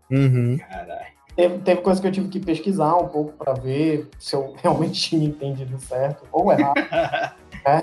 [0.09, 0.57] Uhum.
[0.57, 1.09] Caralho.
[1.35, 4.99] Teve, teve coisa que eu tive que pesquisar um pouco pra ver se eu realmente
[4.99, 6.75] tinha entendido certo ou errado.
[7.63, 7.81] né?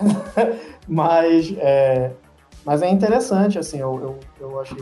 [0.88, 2.11] mas, é,
[2.64, 4.76] mas é interessante, assim, eu, eu, eu achei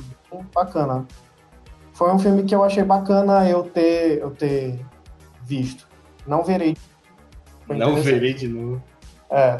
[0.54, 1.06] bacana.
[1.92, 4.80] Foi um filme que eu achei bacana eu ter, eu ter
[5.44, 5.86] visto.
[6.26, 6.76] Não verei.
[7.68, 8.82] Não verei de novo.
[9.30, 9.58] É.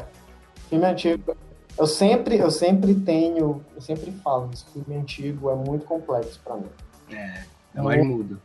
[0.69, 1.35] Filme antigo.
[1.77, 6.55] Eu sempre, eu sempre tenho, eu sempre falo, esse filme antigo é muito complexo pra
[6.55, 6.69] mim.
[7.11, 7.43] É,
[7.75, 8.41] é mais mudo.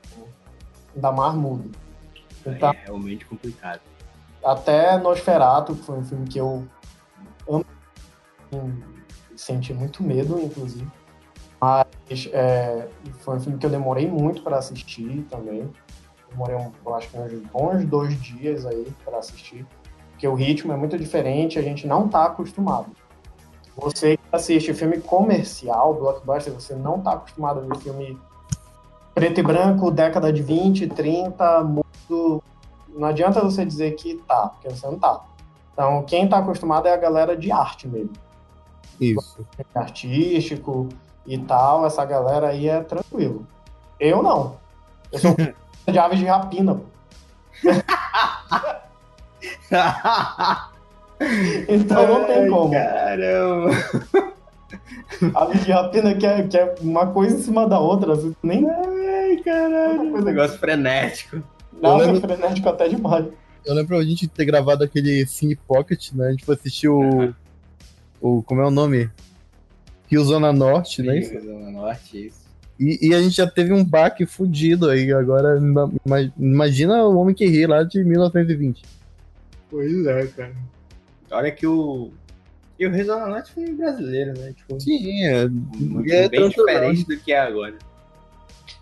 [0.95, 1.71] Ainda mais mudo.
[2.45, 3.81] Então, É realmente complicado.
[4.45, 6.67] até Nosferatu, que foi um filme que eu
[7.49, 7.65] amo,
[9.37, 10.91] senti muito medo, inclusive.
[11.61, 11.87] Mas
[12.33, 12.89] é,
[13.21, 15.71] foi um filme que eu demorei muito para assistir também.
[16.31, 19.67] Demorei, um, eu acho que uns bons dois dias aí para assistir.
[20.21, 22.89] Porque o ritmo é muito diferente, a gente não tá acostumado.
[23.75, 28.19] Você que assiste filme comercial, blockbuster, você não tá acostumado a ver filme
[29.15, 32.43] preto e branco, década de 20, 30, mudo.
[32.91, 35.25] Não adianta você dizer que tá, porque você não tá.
[35.73, 38.13] Então, quem tá acostumado é a galera de arte mesmo.
[39.01, 39.39] Isso.
[39.75, 40.91] Artístico
[41.25, 43.47] e tal, essa galera aí é tranquilo.
[43.99, 44.59] Eu não.
[45.11, 45.35] Eu sou
[45.91, 46.79] de aves de rapina.
[51.69, 52.71] Então não tem como.
[52.71, 53.71] Caramba.
[55.35, 58.15] Aves de rapina que é, que é uma coisa em cima da outra.
[58.15, 60.11] assim, Nem Ai, caralho.
[60.13, 61.43] Coisa- Negócio frenético.
[61.81, 63.27] nada lembro- frenético até demais.
[63.67, 66.29] Eu lembro a gente ter gravado aquele Cine Pocket, né?
[66.29, 67.35] A gente foi assistir o.
[68.21, 69.11] o como é o nome?
[70.09, 71.21] Rio Zona Norte, né?
[71.21, 72.41] Sim, Zona Norte, isso.
[72.79, 75.13] E, e, a gente já teve um baque fudido aí.
[75.13, 75.61] Agora,
[76.39, 78.83] imagina o Homem que Ri lá de 1920.
[79.71, 80.55] Pois é, cara.
[81.31, 82.11] Olha que o.
[82.79, 84.53] E o Rezo Norte foi brasileiro, né?
[84.53, 85.47] Tipo, Sim, é.
[85.49, 87.77] Muito, é bem diferente do que é agora.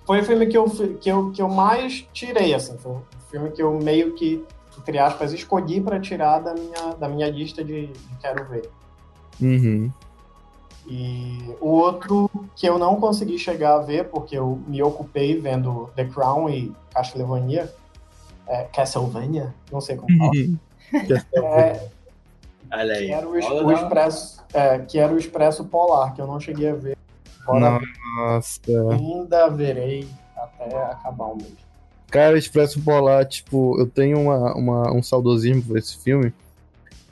[0.07, 0.65] Foi o filme que eu,
[1.01, 2.79] que eu, que eu mais tirei, assim.
[2.79, 4.43] Foi um filme que eu meio que,
[4.79, 8.71] entre aspas, escolhi para tirar da minha, da minha lista de, de quero ver.
[9.41, 9.93] Uhum.
[10.87, 15.91] E o outro que eu não consegui chegar a ver, porque eu me ocupei vendo
[15.95, 17.71] The Crown e Castlevania,
[18.47, 20.31] é, Castlevania, não sei como fala.
[20.31, 20.57] Uhum.
[20.93, 21.89] É,
[22.71, 23.07] Olha aí.
[23.07, 26.71] Que era o, o expresso, é, que era o Expresso Polar, que eu não cheguei
[26.71, 26.97] a ver.
[27.47, 28.61] Nossa.
[28.93, 31.53] Ainda verei até acabar o mês.
[32.11, 36.33] Cara, Expresso Polar, tipo, eu tenho uma, uma, um saudosismo por esse filme,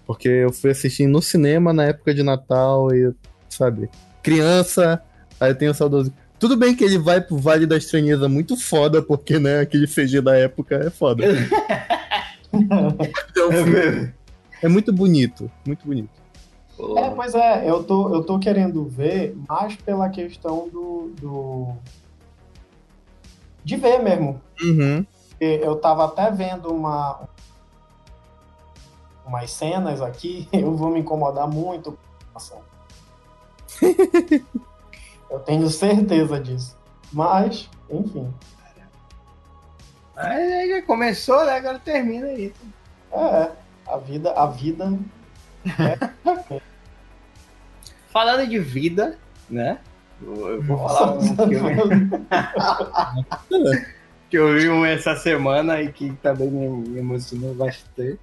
[0.07, 3.14] porque eu fui assistir no cinema na época de Natal e
[3.49, 3.91] sabe?
[4.22, 5.03] Criança,
[5.41, 6.12] aí tem o saudoso.
[6.39, 10.20] Tudo bem que ele vai pro Vale da Estranheza muito foda, porque, né, aquele CG
[10.20, 11.24] da época é foda.
[12.63, 14.15] então, é,
[14.63, 16.27] é muito bonito, muito bonito.
[16.99, 21.11] É, pois é, eu tô, eu tô querendo ver mais pela questão do.
[21.21, 21.69] do...
[23.65, 24.41] de ver mesmo.
[24.63, 25.07] Uhum.
[25.41, 27.29] Eu tava até vendo uma,
[29.27, 31.99] umas cenas aqui, eu vou me incomodar muito
[32.33, 32.67] com a
[35.31, 36.77] eu tenho certeza disso.
[37.13, 38.33] Mas, enfim.
[40.17, 41.53] Mas já começou, né?
[41.53, 42.53] Agora termina aí.
[43.12, 43.51] É,
[43.87, 44.99] a vida, a vida.
[45.79, 46.61] É...
[48.09, 49.79] Falando de vida, né?
[50.23, 51.62] Eu vou falar um que eu...
[54.31, 58.19] que eu vi um essa semana e que também me emocionou bastante.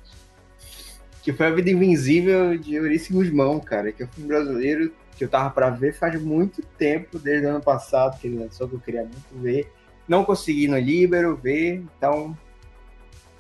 [1.21, 5.23] Que foi A Vida Invisível de Eurice Guzmão, cara, que é um filme brasileiro que
[5.23, 8.75] eu tava para ver faz muito tempo, desde o ano passado que ele lançou, que
[8.75, 9.71] eu queria muito ver.
[10.13, 12.37] Não consegui no Libero ver, então,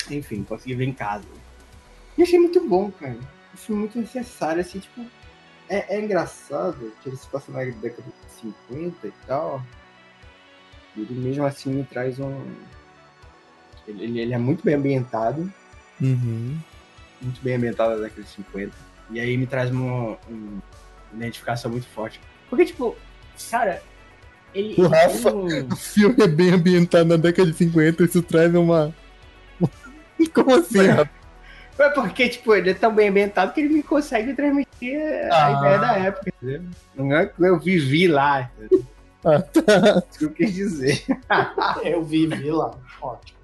[0.09, 1.23] enfim, consegui ver em casa.
[2.17, 3.19] E achei muito bom, cara.
[3.53, 5.05] Achei muito necessário, assim, tipo,
[5.69, 9.63] é, é engraçado que ele se passa na década de 50 e tal.
[10.95, 12.43] E ele mesmo assim me traz um.
[13.87, 15.53] Ele, ele é muito bem ambientado.
[16.01, 16.57] Uhum.
[17.21, 18.75] Muito bem ambientado na década de 50.
[19.11, 20.59] E aí me traz um, um
[21.13, 22.19] identificação muito forte.
[22.49, 22.97] Porque, tipo,
[23.51, 23.79] cara,
[24.53, 24.75] ele.
[24.77, 28.93] O Rafa, o filme é bem ambientado na década de 50, isso traz uma.
[30.33, 31.23] Como assim, Rafa?
[31.79, 34.99] É porque, tipo, ele é tão bem ambientado que ele me consegue transmitir
[35.31, 35.47] ah.
[35.47, 36.69] a ideia da época, entendeu?
[36.95, 38.51] Não é que eu vivi lá?
[39.25, 40.03] Ah, tá.
[40.09, 41.03] Isso que eu quis dizer.
[41.83, 43.39] eu vivi lá, ótimo.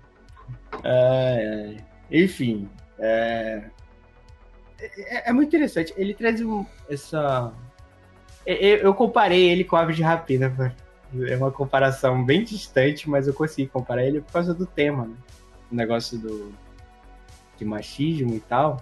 [0.83, 1.77] É,
[2.11, 3.63] enfim, é,
[4.79, 5.93] é, é, muito interessante.
[5.97, 7.51] Ele traz um, essa.
[8.45, 10.75] Eu, eu, comparei ele com Aves de Rapina.
[11.27, 15.15] É uma comparação bem distante, mas eu consegui comparar ele por causa do tema, né?
[15.71, 16.53] O negócio do
[17.57, 18.81] de machismo e tal.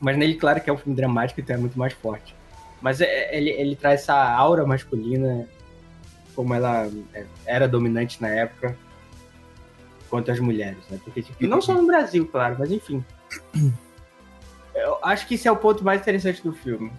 [0.00, 2.34] Mas nele, claro que é um filme dramático, então é muito mais forte.
[2.80, 5.48] Mas é, ele, ele traz essa aura masculina,
[6.34, 8.76] como ela é, era dominante na época,
[10.10, 10.98] quanto as mulheres, né?
[11.02, 13.04] Porque, tipo, não só no Brasil, claro, mas enfim.
[14.74, 16.92] Eu acho que esse é o ponto mais interessante do filme.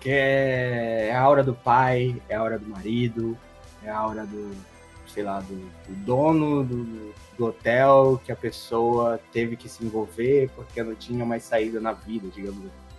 [0.00, 3.36] Que é a aura do pai, é a aura do marido,
[3.84, 4.50] é a aura do,
[5.06, 10.50] sei lá, do, do dono do, do, hotel que a pessoa teve que se envolver
[10.56, 12.90] porque não tinha mais saída na vida, digamos assim.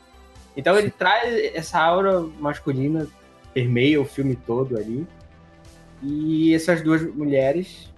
[0.55, 3.07] Então ele traz essa aura masculina,
[3.53, 5.07] permeia o filme todo ali.
[6.03, 7.91] E essas duas mulheres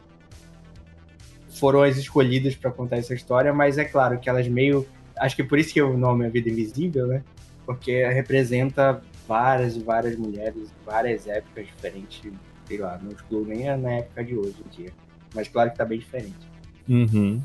[1.49, 4.86] foram as escolhidas para contar essa história, mas é claro que elas meio
[5.18, 7.24] acho que por isso que o nome é Vida Invisível, né?
[7.66, 12.32] Porque representa várias e várias mulheres, várias épocas diferentes,
[12.68, 14.93] sei lá, não excluo nem na época de hoje em dia.
[15.34, 16.47] Mas claro que tá bem diferente.
[16.88, 17.41] Uhum.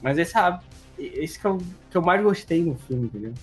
[0.00, 0.34] Mas esse,
[0.98, 1.58] esse que eu,
[1.90, 3.34] que eu mais gostei no filme, entendeu?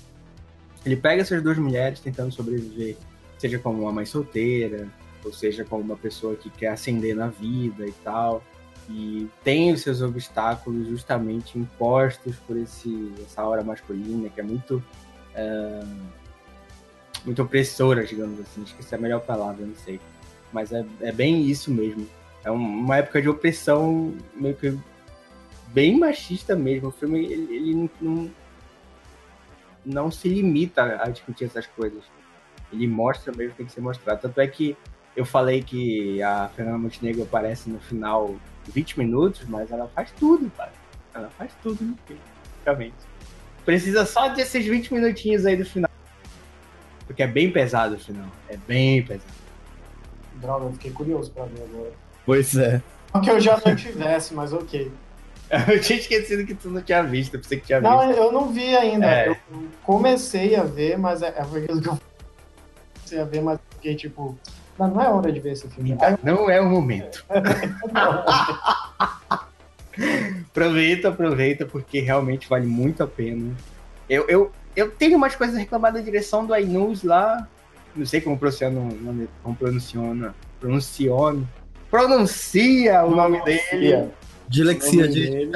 [0.86, 2.96] Ele pega essas duas mulheres tentando sobreviver,
[3.38, 4.88] seja como uma mãe solteira,
[5.24, 8.42] ou seja como uma pessoa que quer ascender na vida e tal
[8.90, 14.84] e tem os seus obstáculos justamente impostos por esse, essa aura masculina que é muito
[15.38, 15.84] é,
[17.24, 18.64] muito opressora, digamos assim.
[18.64, 20.00] Acho que essa é a melhor palavra, não sei.
[20.52, 22.08] Mas é, é bem isso mesmo.
[22.44, 24.78] É uma época de opressão meio que
[25.68, 26.90] bem machista mesmo.
[26.90, 28.32] O filme ele, ele não,
[29.86, 32.04] não se limita a discutir essas coisas.
[32.72, 34.22] Ele mostra mesmo que tem que ser mostrado.
[34.22, 34.76] Tanto é que
[35.16, 38.36] eu falei que a Fernanda Montenegro aparece no final
[38.68, 40.72] 20 minutos, mas ela faz tudo, cara.
[41.14, 42.22] Ela faz tudo no filme,
[42.64, 42.96] praticamente.
[43.68, 45.92] Precisa só desses 20 minutinhos aí do final.
[47.06, 48.26] Porque é bem pesado o final.
[48.48, 49.26] É bem pesado.
[50.36, 51.92] Droga, eu fiquei curioso pra ver agora.
[52.26, 52.82] Pois é.
[53.14, 54.90] Não que eu já não tivesse, mas ok.
[55.68, 58.18] Eu tinha esquecido que tu não tinha visto, eu pensei que tinha Não, visto.
[58.22, 59.06] eu não vi ainda.
[59.06, 59.30] É.
[59.30, 59.38] Eu
[59.84, 62.00] comecei a ver, mas é, é aquilo que eu
[62.96, 64.38] comecei a ver, mas fiquei tipo.
[64.80, 65.92] Não, não é hora de ver esse filme.
[65.92, 67.26] Eu- Não é o momento.
[70.58, 73.54] Aproveita, aproveita, porque realmente vale muito a pena.
[74.10, 77.48] Eu, eu, eu tenho umas coisas a reclamar da direção do iNews lá.
[77.96, 80.34] Não sei como pronuncia, o nome- como pronunciona.
[80.60, 81.48] Pronunciona.
[81.92, 84.10] Pronuncia o nome dele.
[84.50, 85.30] Dilexia nome de.
[85.30, 85.52] dele.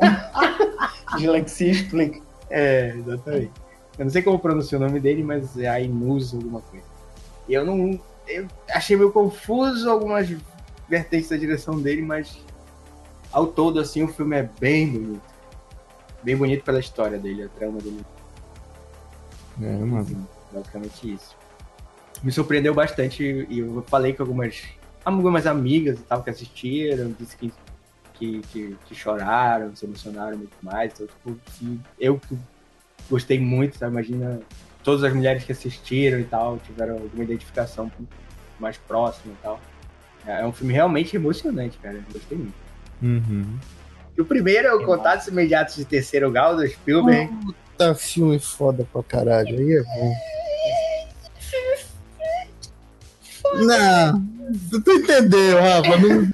[1.18, 2.20] Dilexia explica.
[2.48, 3.52] É, exatamente.
[3.98, 6.86] Eu não sei como pronuncia o nome dele, mas é Ainus alguma coisa.
[7.46, 8.00] E eu não.
[8.26, 10.34] Eu achei meio confuso algumas
[10.88, 12.38] vertentes da direção dele, mas
[13.32, 15.22] ao todo, assim, o filme é bem bonito.
[16.22, 18.04] Bem bonito pela história dele, a trama dele.
[19.60, 20.00] É, mano.
[20.00, 21.36] Assim, basicamente isso.
[22.22, 24.62] Me surpreendeu bastante e eu falei com algumas,
[25.04, 27.52] algumas amigas e tal que assistiram, disse que,
[28.14, 30.92] que, que, que choraram, se emocionaram muito mais.
[30.92, 31.40] Então, tipo,
[31.98, 32.36] eu que
[33.08, 33.88] gostei muito, tá?
[33.88, 34.40] imagina
[34.82, 37.90] todas as mulheres que assistiram e tal, tiveram alguma identificação
[38.58, 39.60] mais próxima e tal.
[40.26, 41.96] É um filme realmente emocionante, cara.
[41.96, 42.69] Eu gostei muito.
[43.02, 43.58] Uhum.
[44.16, 47.32] E o primeiro é o Contatos Imediatos de Terceiro Grau do Spielberg.
[47.44, 49.56] Puta filme foda pra caralho.
[49.56, 50.14] Aí é bom.
[53.54, 54.22] Não,
[54.84, 55.96] tu entendeu, Rafa?
[55.96, 56.28] Não...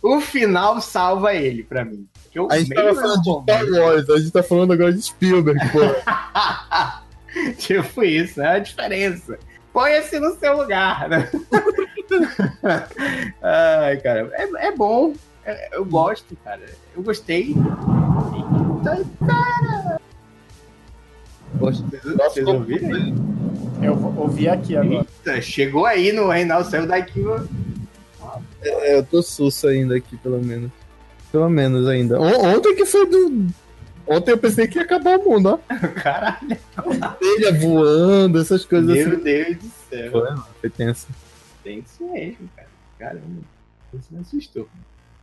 [0.16, 2.06] o final salva ele pra mim.
[2.36, 3.42] O A gente tava é falando de bom.
[3.42, 5.80] Star Wars, a gente tá falando agora de Spielberg, pô.
[7.58, 9.38] tipo isso, é a diferença.
[9.72, 11.30] Põe-se no seu lugar, né?
[13.42, 15.12] Ai, cara, é, é bom.
[15.44, 16.62] É- eu gosto, cara.
[16.96, 17.54] Eu gostei.
[21.58, 22.94] Poxa, Vocês, vocês ouviram?
[22.94, 23.14] aí?
[23.82, 25.06] Eu vou ouvir aqui agora.
[25.26, 27.22] Eita, chegou aí no Reinaldo, saiu daqui.
[28.62, 30.70] É, eu tô susto ainda aqui, pelo menos.
[31.30, 32.20] Pelo menos ainda.
[32.20, 33.46] On- ontem que foi do.
[34.06, 35.58] Ontem eu pensei que ia acabar o mundo, ó.
[36.00, 36.56] Caralho,
[37.18, 39.22] Telha voando, essas coisas meu assim.
[39.22, 40.10] Deus do céu.
[40.12, 41.06] Foi, mano, foi tenso.
[41.66, 42.68] Tem isso mesmo, cara.
[42.96, 43.42] Caramba,
[43.92, 44.68] isso me assustou.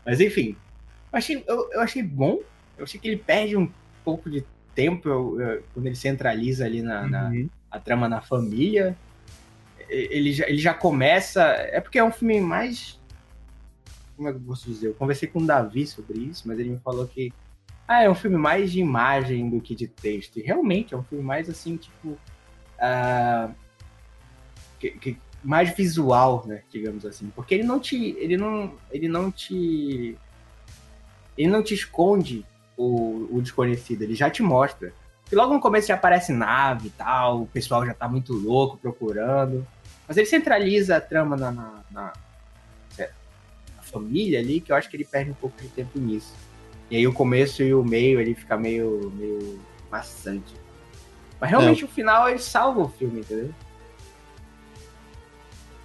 [0.05, 0.57] Mas enfim,
[1.11, 2.39] eu achei, eu, eu achei bom.
[2.77, 3.71] Eu achei que ele perde um
[4.03, 4.43] pouco de
[4.75, 7.49] tempo eu- eu- quando ele centraliza ali na, na- Uhum.
[7.71, 8.97] a trama na família.
[9.87, 11.41] Ele já, ele já começa.
[11.43, 12.99] É porque é um filme mais.
[14.17, 14.87] Como é que eu posso dizer?
[14.87, 17.31] Eu conversei com o Davi sobre isso, mas ele me falou que.
[17.87, 20.39] Ah, é um filme mais de imagem do que de texto.
[20.39, 22.17] E realmente é um filme mais assim, tipo.
[22.79, 23.49] ah,
[24.79, 29.29] que- que- mais visual, né, digamos assim, porque ele não te, ele não, ele não
[29.31, 30.17] te,
[31.37, 32.45] ele não te esconde
[32.77, 34.93] o, o desconhecido, ele já te mostra.
[35.31, 38.77] E logo no começo já aparece nave e tal, o pessoal já tá muito louco
[38.77, 39.65] procurando,
[40.07, 42.13] mas ele centraliza a trama na, na, na-
[42.97, 46.33] na família ali, que eu acho que ele perde um pouco de tempo nisso.
[46.89, 49.59] E aí o começo e o meio ele fica meio, meio
[49.91, 50.53] maçante.
[51.39, 53.53] Mas realmente o final ele salva o filme, entendeu?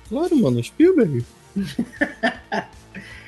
[0.09, 1.24] Claro, mano, Spielberg.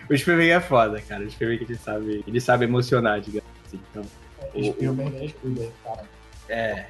[0.09, 1.24] O Spielberg é foda, cara.
[1.24, 3.81] O Spielberg ele sabe, ele sabe emocionar, digamos assim.
[3.91, 4.05] Então,
[4.72, 6.05] Spielberg é Spielberg, cara.
[6.49, 6.87] é,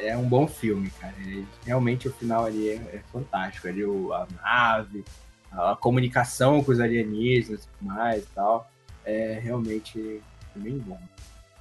[0.00, 1.14] é um bom filme, cara.
[1.20, 3.68] Ele- realmente o final ali é, é fantástico.
[3.68, 5.04] Ali, o, a nave,
[5.52, 8.68] a, a comunicação com os alienígenas e tudo mais e tal.
[9.04, 10.20] É realmente
[10.56, 11.00] bem bom.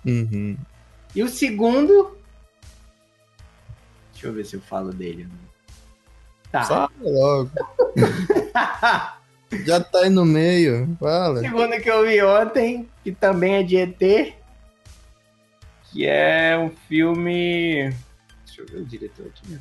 [0.03, 0.57] Uhum.
[1.13, 2.17] E o segundo.
[4.11, 5.25] Deixa eu ver se eu falo dele.
[5.25, 5.29] né?
[6.53, 6.63] Tá.
[6.65, 7.49] Fala logo.
[9.65, 10.95] Já tá aí no meio.
[10.99, 11.39] Fala.
[11.39, 14.35] segundo que eu vi ontem, que também é de ET,
[15.91, 17.91] que é um filme.
[18.45, 19.59] Deixa eu ver o diretor aqui.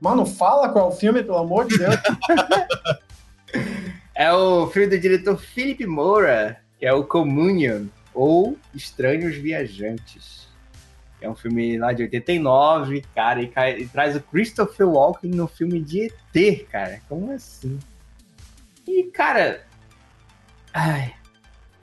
[0.00, 1.94] Mano, fala qual é o filme, pelo amor de Deus.
[4.12, 10.46] É o filme do diretor Philip Moura, que é o Communion, ou Estranhos Viajantes.
[11.20, 15.46] É um filme lá de 89, cara, e, cai- e traz o Christopher Walken no
[15.46, 17.00] filme de ET, cara.
[17.08, 17.78] Como assim?
[18.88, 19.66] E, cara.
[20.72, 21.14] Ai.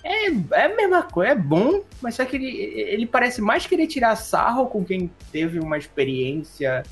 [0.03, 3.87] É, é a mesma coisa, é bom, mas só que ele, ele parece mais querer
[3.87, 6.83] tirar sarro com quem teve uma experiência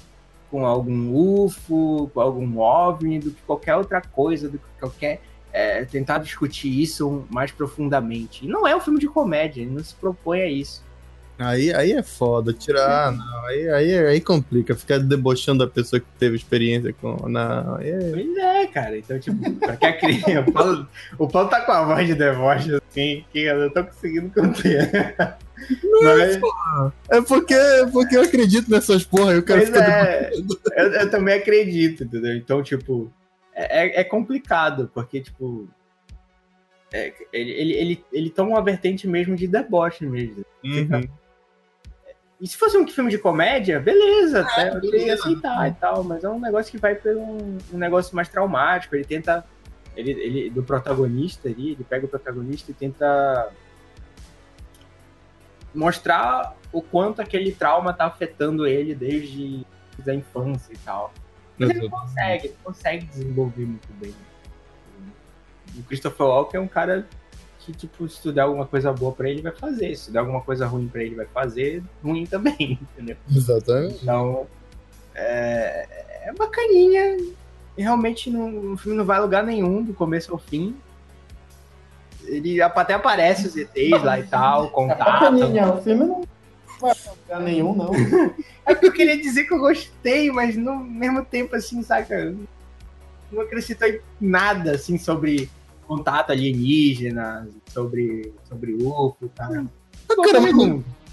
[0.51, 5.21] com algum UFO, com algum OVNI, do que qualquer outra coisa, do que qualquer.
[5.53, 8.45] é, tentar discutir isso mais profundamente.
[8.45, 10.83] E não é um filme de comédia, ele não se propõe a isso.
[11.37, 12.53] Aí, aí é foda.
[12.53, 13.09] Tirar.
[13.09, 14.75] ah, Não, aí, aí, aí complica.
[14.75, 17.27] Ficar debochando a pessoa que teve experiência com.
[17.27, 17.75] Não.
[17.75, 18.97] aí é- Pois é, cara.
[18.97, 20.45] Então, tipo, pra que a criança.
[20.47, 20.87] O Paulo,
[21.19, 25.15] o Paulo tá com a voz de deboche assim, que eu não tô conseguindo conter.
[26.01, 26.39] Mas...
[27.09, 27.55] É porque,
[27.91, 30.31] porque eu acredito nessas porra e o cara fica é,
[30.75, 32.35] eu, eu, também acredito, entendeu?
[32.35, 33.11] Então, tipo,
[33.53, 35.67] é, é complicado, porque, tipo,
[36.93, 40.45] é, ele, ele, ele, ele toma uma vertente mesmo de deboche mesmo.
[40.63, 41.07] Uhum.
[42.39, 46.23] E se fosse um filme de comédia, beleza, até eu queria aceitar e tal, mas
[46.23, 48.95] é um negócio que vai para um, um, negócio mais traumático.
[48.95, 49.45] Ele tenta.
[49.95, 53.49] Ele, ele, do protagonista ali, ele pega o protagonista e tenta
[55.73, 59.65] mostrar o quanto aquele trauma tá afetando ele desde
[60.05, 61.13] a infância e tal.
[61.57, 64.13] Mas ele consegue, ele consegue desenvolver muito bem.
[65.77, 67.07] O Christopher Walken é um cara
[67.65, 69.95] que, tipo, se tu der alguma coisa boa pra ele, vai fazer.
[69.95, 73.17] Se der alguma coisa ruim pra ele, vai fazer ruim também, entendeu?
[73.33, 73.99] Exatamente.
[74.03, 74.45] Então,
[75.15, 75.87] é,
[76.25, 77.17] é bacaninha.
[77.77, 80.75] E realmente não, o filme não vai a lugar nenhum, do começo ao fim.
[82.23, 85.01] Ele até aparece os ETs lá e tal, contato.
[85.01, 86.23] É bacaninha, o filme não
[86.79, 87.91] vai a lugar nenhum, não.
[88.65, 92.35] é porque eu queria dizer que eu gostei, mas no mesmo tempo, assim, saca?
[93.31, 95.49] Não acrescentou em nada, assim, sobre
[95.87, 99.49] contato alienígena, sobre, sobre UFO, tá?
[100.09, 100.53] Ah, cara, mas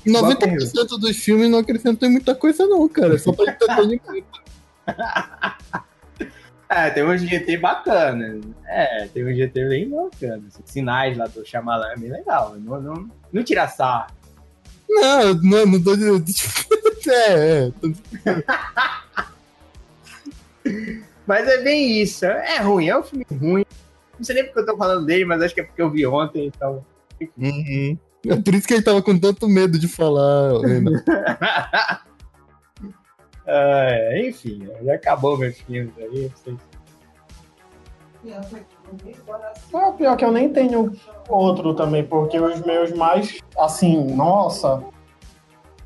[0.06, 3.18] 90% dos filmes não acrescentam em muita coisa, não, cara.
[3.18, 4.42] Só pra entretenimento.
[6.68, 8.40] é, tem um GT bacana.
[8.66, 10.42] É, tem um GT bem bacana.
[10.64, 12.56] Sinais lá do Shyamalan é bem legal.
[12.58, 14.12] Não, não, não tira sarro.
[14.88, 16.24] Não, não, não tô dizendo.
[17.08, 17.70] é,
[18.26, 18.44] é.
[21.26, 22.24] Mas é bem isso.
[22.24, 23.64] É ruim, é um filme ruim.
[24.22, 26.06] Não sei nem porque eu tô falando dele, mas acho que é porque eu vi
[26.06, 26.86] ontem, então.
[27.36, 27.98] Uhum.
[28.24, 30.52] É por isso que ele tava com tanto medo de falar,
[33.44, 36.30] é, enfim, já acabou meus filmes aí.
[36.36, 36.56] Vocês...
[39.74, 40.92] É, pior que eu nem tenho
[41.28, 44.84] outro também, porque os meus mais, assim, nossa,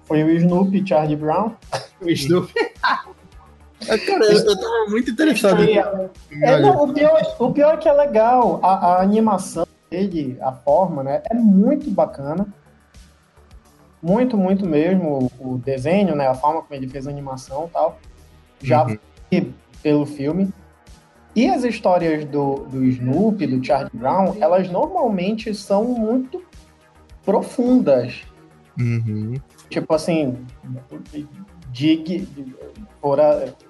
[0.04, 1.52] foi o Snoopy, Charlie Brown.
[2.02, 2.52] O Snoopy?
[3.88, 5.62] É, cara, eu, eu tava muito interessado.
[5.62, 8.60] É, não, o, pior, o pior é que é legal.
[8.62, 11.22] A, a animação dele, a forma, né?
[11.30, 12.46] É muito bacana.
[14.02, 15.30] Muito, muito mesmo.
[15.38, 16.26] O, o desenho, né?
[16.26, 17.98] A forma como ele fez a animação e tal.
[18.62, 19.52] Já uhum.
[19.82, 20.52] pelo filme.
[21.34, 26.42] E as histórias do, do Snoopy, do Charlie Brown, elas normalmente são muito
[27.22, 28.22] profundas.
[28.78, 29.34] Uhum.
[29.68, 30.38] Tipo assim,
[31.70, 32.26] de,
[33.06, 33.20] por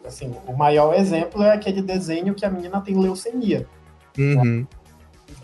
[0.02, 3.68] assim, o maior exemplo é aquele desenho que a menina tem leucemia.
[4.18, 4.60] Uhum.
[4.60, 4.66] Né?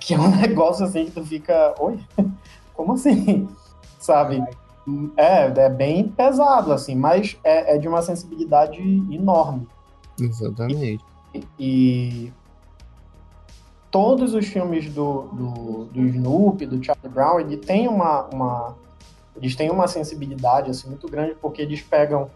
[0.01, 2.01] Que é um negócio assim que tu fica, oi,
[2.73, 3.47] como assim?
[3.99, 4.43] Sabe?
[5.15, 9.69] É, é bem pesado, assim, mas é, é de uma sensibilidade enorme.
[10.19, 11.05] Exatamente.
[11.35, 12.33] E, e
[13.91, 18.75] todos os filmes do, do, do Snoopy, do Charlie Brown, ele tem uma, uma,
[19.37, 22.31] eles têm uma sensibilidade assim muito grande porque eles pegam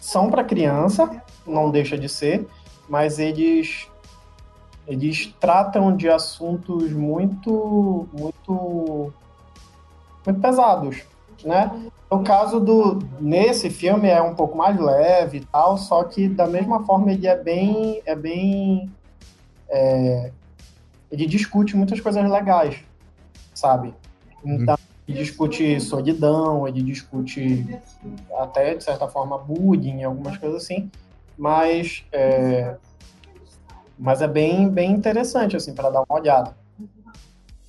[0.00, 2.46] são para criança, não deixa de ser,
[2.88, 3.88] mas eles
[4.86, 9.12] eles tratam de assuntos muito muito
[10.24, 11.02] muito pesados,
[11.44, 11.70] né?
[12.10, 16.46] No caso do nesse filme é um pouco mais leve e tal, só que da
[16.46, 18.90] mesma forma ele é bem é bem
[19.68, 20.32] é,
[21.10, 22.78] ele discute muitas coisas legais,
[23.54, 23.94] sabe?
[24.42, 24.77] Então
[25.08, 27.66] ele discute solidão, ele discute
[28.38, 30.90] até, de certa forma, bullying, algumas coisas assim,
[31.36, 32.76] mas é,
[33.98, 36.54] mas é bem, bem interessante, assim, para dar uma olhada.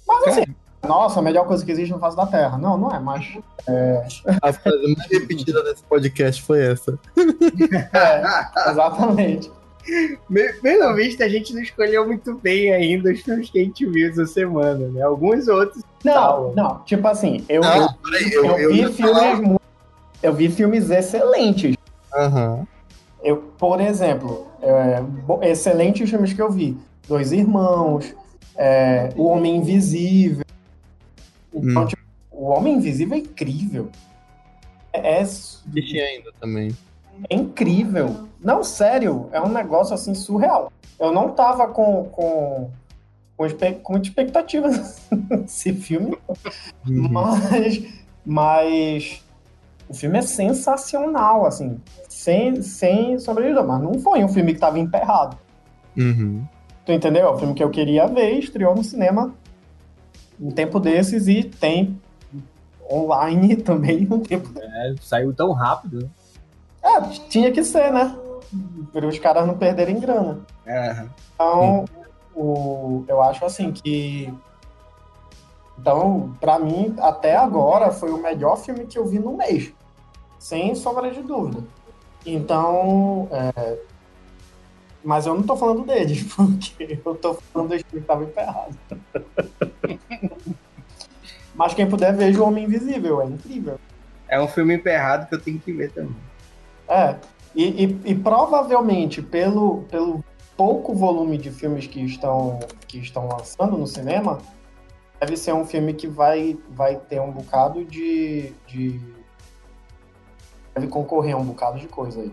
[0.05, 2.57] Mas assim, nossa, a melhor coisa que existe no face da Terra.
[2.57, 3.37] Não, não é, mas.
[3.67, 4.05] É...
[4.41, 6.97] A frase mais repetida desse podcast foi essa.
[7.93, 9.51] É, exatamente.
[10.61, 14.09] Pelo visto, a gente não escolheu muito bem ainda os filmes que a gente viu
[14.09, 15.01] essa semana, né?
[15.01, 15.83] Alguns outros.
[16.03, 16.53] Não, tal.
[16.55, 19.61] não, tipo assim, eu, não, eu, eu, eu, eu, vi filmes muito,
[20.23, 21.75] Eu vi filmes excelentes.
[22.15, 22.65] Uhum.
[23.23, 25.03] Eu, por exemplo, é,
[25.49, 26.77] excelentes filmes que eu vi.
[27.07, 28.15] Dois Irmãos,
[28.55, 30.45] é, O Homem Invisível.
[31.53, 31.87] Então, hum.
[31.87, 33.89] tipo, o Homem Invisível é incrível.
[34.93, 35.23] É, é...
[35.23, 36.75] ainda também.
[37.29, 38.27] É incrível.
[38.39, 40.71] Não, sério, é um negócio assim surreal.
[40.99, 42.69] Eu não tava com, com,
[43.35, 43.47] com,
[43.83, 44.67] com muita expectativa
[45.29, 46.17] nesse filme,
[46.87, 47.09] uhum.
[47.09, 47.83] mas,
[48.25, 49.23] mas
[49.89, 54.77] o filme é sensacional, assim, sem, sem sobrevivência, mas não foi um filme que tava
[54.77, 55.37] emperrado.
[55.97, 56.45] Uhum.
[56.85, 57.27] Tu entendeu?
[57.27, 59.33] É o filme que eu queria ver, estreou no cinema
[60.39, 61.99] um tempo desses e tem
[62.89, 64.49] online também um tempo.
[64.57, 66.09] É, saiu tão rápido.
[67.29, 68.15] Tinha que ser, né?
[68.91, 70.39] Para os caras não perderem grana.
[71.35, 71.85] Então,
[72.35, 74.33] o, eu acho assim que
[75.77, 79.73] Então, para mim, até agora, foi o melhor filme que eu vi no mês.
[80.37, 81.63] Sem sombra de dúvida.
[82.25, 83.77] Então, é...
[85.03, 88.77] mas eu não tô falando dele, porque eu tô falando do filme que estava emperrado.
[91.55, 93.79] mas quem puder, veja O Homem Invisível, é incrível.
[94.27, 96.28] É um filme emperrado que eu tenho que ver também.
[96.89, 97.15] É,
[97.55, 100.23] e, e, e provavelmente, pelo, pelo
[100.57, 104.39] pouco volume de filmes que estão, que estão lançando no cinema,
[105.19, 108.99] deve ser um filme que vai, vai ter um bocado de, de.
[110.73, 112.31] Deve concorrer a um bocado de coisa aí.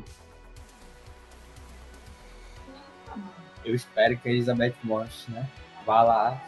[3.65, 5.47] Eu espero que a Elizabeth Moss, né?
[5.85, 6.43] Vá lá.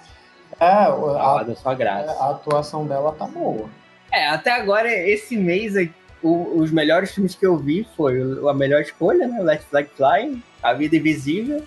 [0.60, 2.12] É, a, da sua graça.
[2.12, 3.68] a atuação dela tá boa.
[4.10, 5.74] É, até agora, esse mês,
[6.22, 9.40] o, os melhores filmes que eu vi foi a melhor escolha, né?
[9.40, 11.64] Let Flag Fly, A Vida Invisível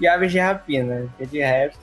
[0.00, 1.06] e Aves de Rapina.
[1.18, 1.80] Que de resto.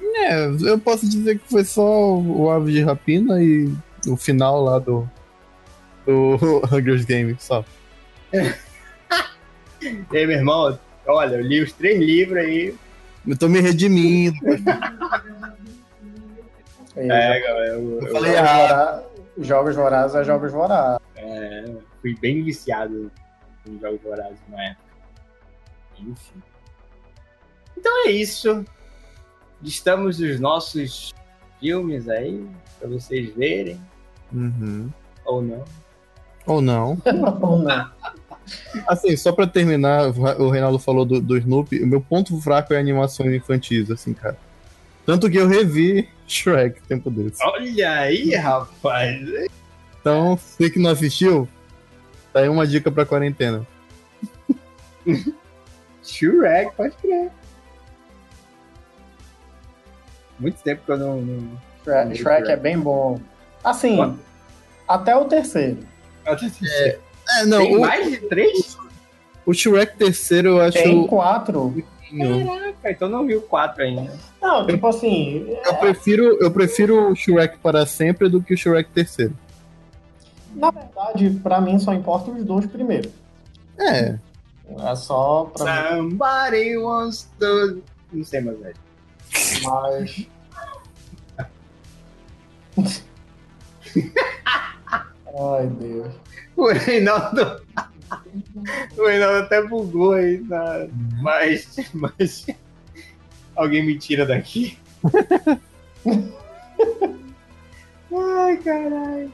[0.00, 3.72] É, eu posso dizer que foi só o Aves de Rapina e
[4.06, 5.08] o final lá do.
[6.04, 6.36] do
[6.72, 7.64] Hunger Games, só.
[8.32, 12.74] e aí, meu irmão, olha, eu li os três livros aí.
[13.26, 14.36] Eu tô me redimindo.
[16.98, 17.74] É, galera.
[17.74, 19.02] Eu, eu, falei ah,
[19.38, 21.05] Jogos Vorazes é Jogos Vorazes.
[21.16, 23.10] É, fui bem viciado
[23.66, 24.84] em Jogos Vorazes na época.
[25.98, 26.42] Enfim.
[27.76, 28.64] Então é isso.
[29.62, 31.14] Estamos os nossos
[31.58, 32.46] filmes aí,
[32.78, 33.80] pra vocês verem.
[34.32, 34.90] Uhum.
[35.24, 35.64] Ou não.
[36.46, 36.98] Ou não.
[37.40, 37.90] Ou não.
[38.86, 40.08] Assim, só pra terminar,
[40.38, 41.82] o Reinaldo falou do, do Snoopy.
[41.82, 44.38] O meu ponto fraco é animações infantis, assim, cara.
[45.04, 47.42] Tanto que eu revi Shrek tempo desse.
[47.44, 49.20] Olha aí, rapaz.
[50.06, 51.48] Então, você que não assistiu,
[52.32, 53.66] tá aí uma dica pra quarentena.
[56.00, 57.32] Shrek, pode crer.
[60.38, 61.20] Muito tempo que eu não.
[61.20, 61.60] não...
[61.84, 63.20] Shrek, Shrek é bem bom.
[63.64, 64.20] Assim, Quanto?
[64.86, 65.78] até o terceiro.
[66.24, 66.72] Até o terceiro.
[66.72, 68.78] É, é, não, Tem o, mais de três?
[69.44, 70.80] O Shrek terceiro eu acho.
[70.80, 71.84] Tem quatro.
[72.16, 74.12] Caraca, então não viu quatro ainda.
[74.40, 75.48] Não, tipo assim.
[75.48, 75.74] Eu é...
[75.78, 79.36] prefiro, eu prefiro o Shrek para sempre do que o Shrek terceiro.
[80.56, 83.12] Na verdade, pra mim só importa os dois primeiros.
[83.78, 84.18] É.
[84.78, 85.96] É só pra.
[85.96, 87.82] Somebody wants to.
[88.12, 88.76] Não sei mais, velho.
[89.62, 90.26] Mas.
[95.38, 96.14] Ai, Deus.
[96.56, 97.60] O Reinaldo.
[98.96, 100.86] O Reinaldo até bugou aí, tá?
[101.20, 102.46] mas, mas.
[103.54, 104.78] Alguém me tira daqui.
[108.12, 109.32] Ai, caralho.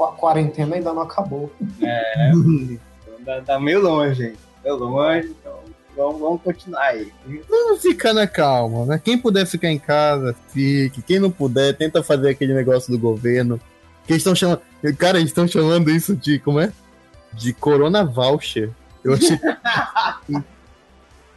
[0.00, 1.52] A quarentena ainda não acabou.
[1.80, 2.32] É,
[3.24, 4.32] tá, tá meio longe, hein?
[4.64, 5.60] Meio longe, então
[5.96, 7.12] vamos, vamos continuar aí.
[7.48, 9.00] Vamos ficar na calma, né?
[9.02, 11.02] Quem puder ficar em casa, fique.
[11.02, 13.60] Quem não puder, tenta fazer aquele negócio do governo.
[14.06, 14.60] Que estão chamando.
[14.98, 16.38] Cara, eles estão chamando isso de.
[16.38, 16.72] Como é?
[17.32, 18.70] De Corona Voucher.
[19.04, 19.38] Eu achei.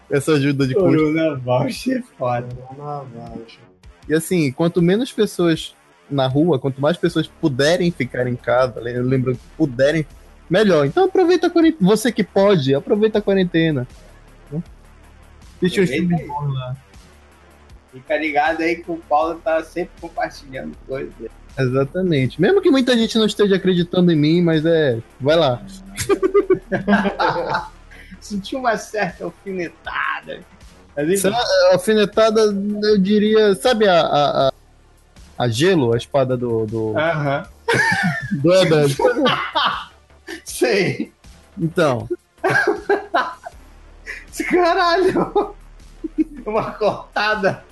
[0.09, 2.47] Essa ajuda de Corona Voucher é foda.
[2.55, 3.59] Corona Voucher.
[4.07, 5.75] E assim, quanto menos pessoas
[6.09, 10.05] na rua, quanto mais pessoas puderem ficar em casa, lembro puderem,
[10.49, 10.85] melhor.
[10.85, 11.89] Então aproveita a quarentena.
[11.89, 13.87] Você que pode, aproveita a quarentena.
[15.61, 16.75] Deixa eu filmes lá.
[17.91, 21.13] Fica ligado aí que o Paulo tá sempre compartilhando coisas.
[21.57, 22.39] Exatamente.
[22.41, 24.99] Mesmo que muita gente não esteja acreditando em mim, mas é.
[25.19, 25.61] Vai lá.
[28.19, 30.41] Senti uma certa alfinetada.
[30.95, 31.23] Mas,
[31.71, 33.55] alfinetada, eu diria.
[33.55, 34.53] Sabe a, a, a,
[35.49, 36.65] gelo, a espada do.
[36.65, 36.97] do...
[36.97, 37.45] Aham.
[38.31, 38.51] Do.
[40.43, 41.11] Sei.
[41.57, 42.09] Então.
[44.49, 45.55] Caralho!
[46.45, 47.63] Uma cortada.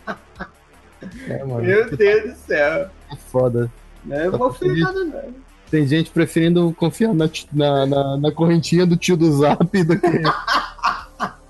[1.27, 1.61] É, mano.
[1.61, 2.89] Meu Deus do céu.
[3.11, 3.71] É foda.
[4.05, 5.33] Não é não.
[5.69, 10.07] Tem gente preferindo confiar na, na, na, na, correntinha do tio do Zap do que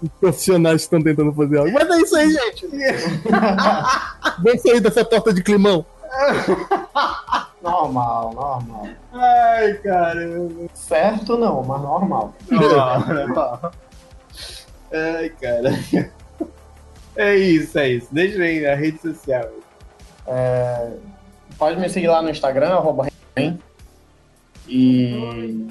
[0.02, 1.74] os profissionais que estão tentando fazer algo.
[1.74, 2.68] Mas é isso aí, gente.
[4.42, 5.86] Vem sair dessa torta de climão.
[7.62, 8.90] Normal, normal.
[9.14, 10.70] Ai, caramba.
[10.74, 12.36] Certo não, mas normal.
[12.52, 13.72] Normal, normal.
[14.92, 15.70] Ai, cara.
[17.16, 18.08] É isso, é isso.
[18.12, 19.50] Deixa ir na rede social.
[20.28, 20.92] É,
[21.58, 23.08] pode me seguir lá no Instagram, arroba
[24.68, 25.68] E.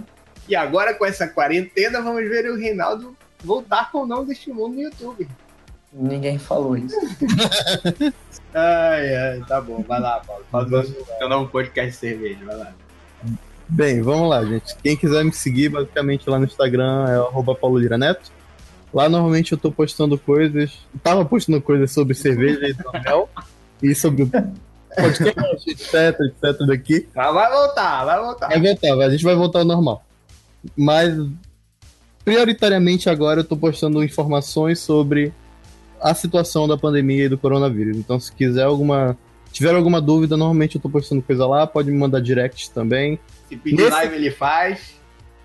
[0.48, 4.74] E agora, com essa quarentena, vamos ver o Reinaldo voltar com o nome deste mundo
[4.74, 5.28] no YouTube.
[5.92, 6.96] Ninguém falou isso.
[8.54, 9.84] ai, ai, tá bom.
[9.86, 10.44] Vai lá, Paulo.
[10.50, 12.44] Faz o seu novo podcast de cerveja.
[12.46, 12.72] Vai lá.
[13.68, 14.74] Bem, vamos lá, gente.
[14.82, 18.30] Quem quiser me seguir, basicamente lá no Instagram é arroba Paulo Lira Neto.
[18.92, 20.78] Lá normalmente eu tô postando coisas.
[21.02, 23.28] Tava postando coisas sobre cerveja e mel.
[23.82, 24.26] e sobre.
[24.94, 27.08] podcast, etc, etc daqui.
[27.14, 28.48] Mas vai voltar, vai voltar.
[28.48, 30.04] Vai voltar, a gente vai voltar ao normal.
[30.76, 31.14] Mas,
[32.24, 35.32] prioritariamente agora eu tô postando informações sobre
[36.02, 37.96] a situação da pandemia e do coronavírus.
[37.96, 39.16] Então, se quiser alguma.
[39.52, 43.18] Tiver alguma dúvida, normalmente eu tô postando coisa lá, pode me mandar direct também.
[43.48, 43.90] Se pedir Nesse...
[43.90, 44.94] live, ele faz.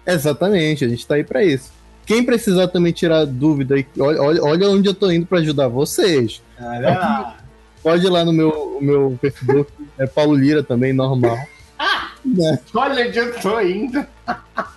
[0.05, 1.73] Exatamente, a gente tá aí pra isso.
[2.05, 6.41] Quem precisar também tirar dúvida, olha, olha, olha onde eu tô indo para ajudar vocês.
[6.57, 7.37] Olha lá.
[7.83, 11.37] Pode ir lá no meu, meu Facebook, é Paulo Lira também, normal.
[11.77, 12.59] Ah, né?
[12.73, 14.05] Olha onde eu tô indo.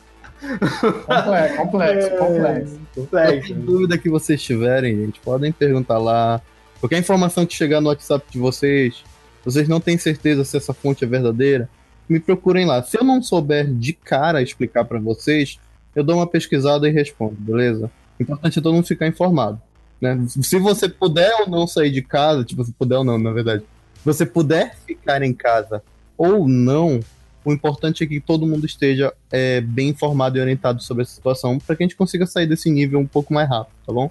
[0.58, 2.80] complexo, complexo, é, complexo.
[2.94, 6.40] Qualquer dúvida que vocês tiverem, gente, podem perguntar lá.
[6.80, 9.04] Qualquer informação que chegar no WhatsApp de vocês,
[9.44, 11.68] vocês não têm certeza se essa fonte é verdadeira,
[12.08, 12.82] me procurem lá.
[12.82, 15.58] Se eu não souber de cara explicar para vocês,
[15.94, 17.90] eu dou uma pesquisada e respondo, beleza?
[18.18, 19.60] O importante é todo mundo ficar informado.
[20.00, 20.18] Né?
[20.28, 23.62] Se você puder ou não sair de casa, tipo, se puder ou não, na verdade,
[23.94, 25.82] se você puder ficar em casa
[26.16, 27.00] ou não,
[27.44, 31.58] o importante é que todo mundo esteja é, bem informado e orientado sobre a situação
[31.58, 34.10] para que a gente consiga sair desse nível um pouco mais rápido, tá bom?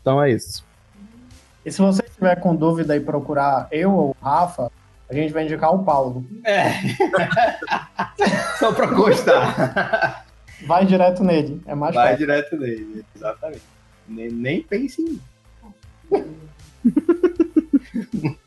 [0.00, 0.64] Então é isso.
[1.64, 4.70] E se você estiver com dúvida e procurar eu ou o Rafa,
[5.08, 6.24] a gente vai indicar o Paulo.
[6.44, 6.72] É.
[8.58, 10.26] Só para constar.
[10.66, 12.18] Vai direto nele, é mais Vai fácil.
[12.18, 13.62] direto nele, exatamente.
[14.08, 15.20] Nem, nem pense em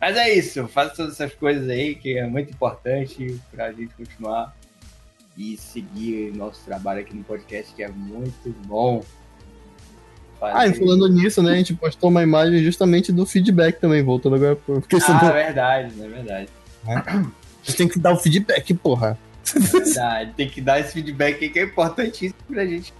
[0.00, 3.92] Mas é isso, faça todas essas coisas aí que é muito importante para a gente
[3.94, 4.56] continuar
[5.36, 9.04] e seguir nosso trabalho aqui no podcast, que é muito bom.
[10.38, 10.56] Fazer...
[10.56, 14.36] Ah, e falando nisso, né, a gente postou uma imagem justamente do feedback também, voltando
[14.36, 14.56] agora.
[14.56, 16.48] Porque ah, é verdade, é verdade.
[16.86, 16.94] É?
[16.94, 17.22] A
[17.62, 19.18] gente tem que dar o feedback, porra.
[19.54, 22.94] Verdade, tem que dar esse feedback aí que é importantíssimo pra gente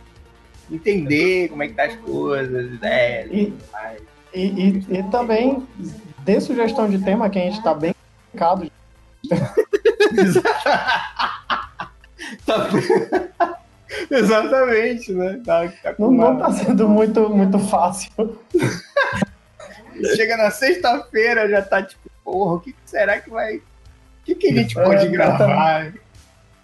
[0.70, 3.30] entender como é que tá as coisas, ideias.
[3.32, 3.54] E,
[4.34, 5.66] e, e, e também
[6.30, 7.94] dê sugestão de tema que a gente tá bem
[8.30, 8.70] complicado.
[12.46, 12.70] tá...
[14.08, 15.42] Exatamente, né?
[15.44, 16.30] Tá, tá não, uma...
[16.30, 18.38] não tá sendo muito, muito fácil.
[20.14, 23.56] Chega na sexta-feira, já tá tipo, porra, o que será que vai.
[23.56, 23.62] O
[24.24, 25.38] que, que a gente é, pode gravar?
[25.38, 25.92] Tá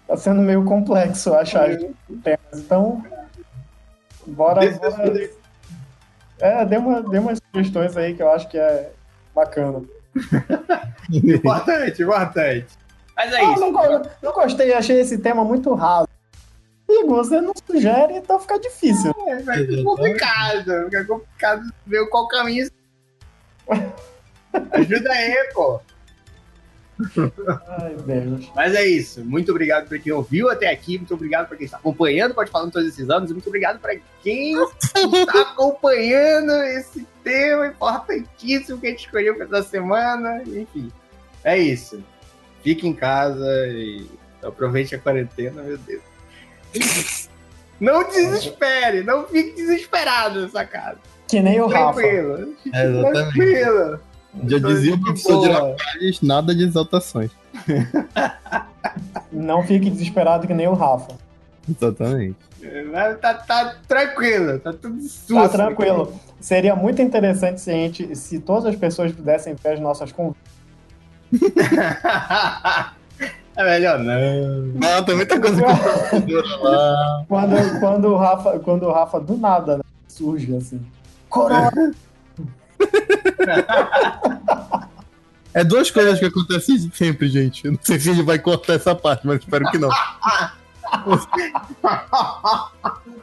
[0.07, 1.93] tá sendo meio complexo achar uhum.
[2.23, 2.39] temas.
[2.53, 3.03] Então,
[4.25, 4.71] bora.
[4.71, 5.29] bora...
[6.39, 8.93] É, dê, uma, dê umas sugestões aí que eu acho que é
[9.37, 9.83] bacana.
[11.13, 12.67] importante, importante.
[13.15, 13.59] Mas é isso.
[13.59, 13.71] Não,
[14.21, 16.07] não gostei, achei esse tema muito raso.
[16.89, 19.13] E você não sugere, então fica difícil.
[19.27, 20.85] É, vai ficar complicado.
[20.85, 22.69] Fica complicado ver qual caminho.
[24.71, 25.81] Ajuda aí, pô.
[27.79, 28.51] Ai, Deus.
[28.55, 29.23] Mas é isso.
[29.23, 30.97] Muito obrigado por quem ouviu até aqui.
[30.97, 33.29] Muito obrigado por quem está acompanhando Pode Falando todos esses anos.
[33.29, 39.45] E muito obrigado para quem está acompanhando esse tema importantíssimo que a gente escolheu para
[39.45, 40.41] essa semana.
[40.45, 40.91] Enfim,
[41.43, 42.03] é isso.
[42.63, 44.07] Fique em casa e
[44.43, 47.29] aproveite a quarentena, meu Deus.
[47.79, 50.97] Não desespere, não fique desesperado nessa casa.
[51.27, 52.77] Que nem o tranquilo, Rafa.
[52.77, 53.99] É, tranquilo.
[54.47, 57.31] Já dizia o professor de Girafales, nada de exaltações.
[59.31, 61.15] Não fique desesperado que nem o Rafa.
[61.69, 62.37] Exatamente.
[63.21, 65.33] Tá, tá tranquilo, tá tudo susto.
[65.33, 66.13] Tá tranquilo.
[66.39, 70.41] Seria muito interessante se a gente, se todas as pessoas pudessem ver as nossas conversas.
[73.57, 74.13] É melhor não.
[74.75, 75.59] Não, tem muita coisa.
[77.27, 80.79] Quando, quando, o Rafa, quando o Rafa do nada né, surge assim.
[81.27, 81.91] Corona!
[85.53, 87.65] É duas coisas que acontecem sempre, gente.
[87.65, 89.89] Eu não sei se ele vai cortar essa parte, mas espero que não.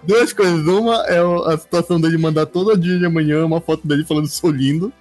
[0.03, 0.67] duas coisas.
[0.67, 1.21] Uma é
[1.53, 4.93] a situação dele mandar todo dia de manhã uma foto dele falando sou lindo.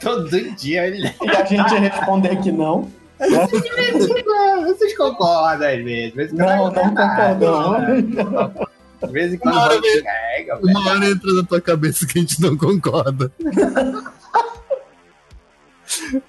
[0.00, 1.14] todo dia ele.
[1.22, 2.90] E a gente responder que não.
[4.66, 6.32] Vocês concordam às vezes.
[6.32, 8.68] Não, não concordam.
[9.02, 12.22] De vez em quando uma hora, chega, uma hora entra na tua cabeça que a
[12.22, 13.32] gente não concorda.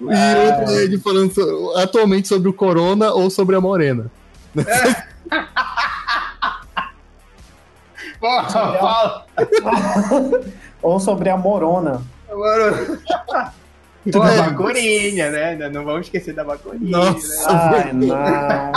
[0.00, 4.10] outra é ele falando so, atualmente sobre o Corona ou sobre a Morena.
[4.56, 5.12] É.
[8.18, 9.26] Porra, fala.
[10.80, 12.00] ou sobre a Morona.
[14.10, 15.68] Pô, a bacurinha, né?
[15.68, 16.90] Não vamos esquecer da bacurinha.
[16.90, 17.84] Nossa, né?
[17.84, 18.72] Ai, não.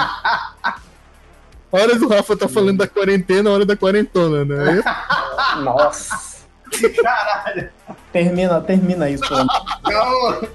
[1.76, 4.82] Horas o Rafa tá falando da quarentena, hora da quarentona, né?
[5.62, 6.36] Nossa.
[7.02, 7.70] Caralho.
[8.12, 9.48] Termina, termina isso, amor.
[9.84, 10.48] Calma.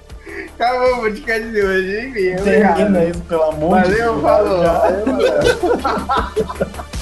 [0.55, 4.21] Acabou o podcast de hoje, hein, Termina isso, pelo amor Valeu, de Deus.
[4.21, 4.63] Valeu, falou.
[4.63, 6.91] Valeu, valeu.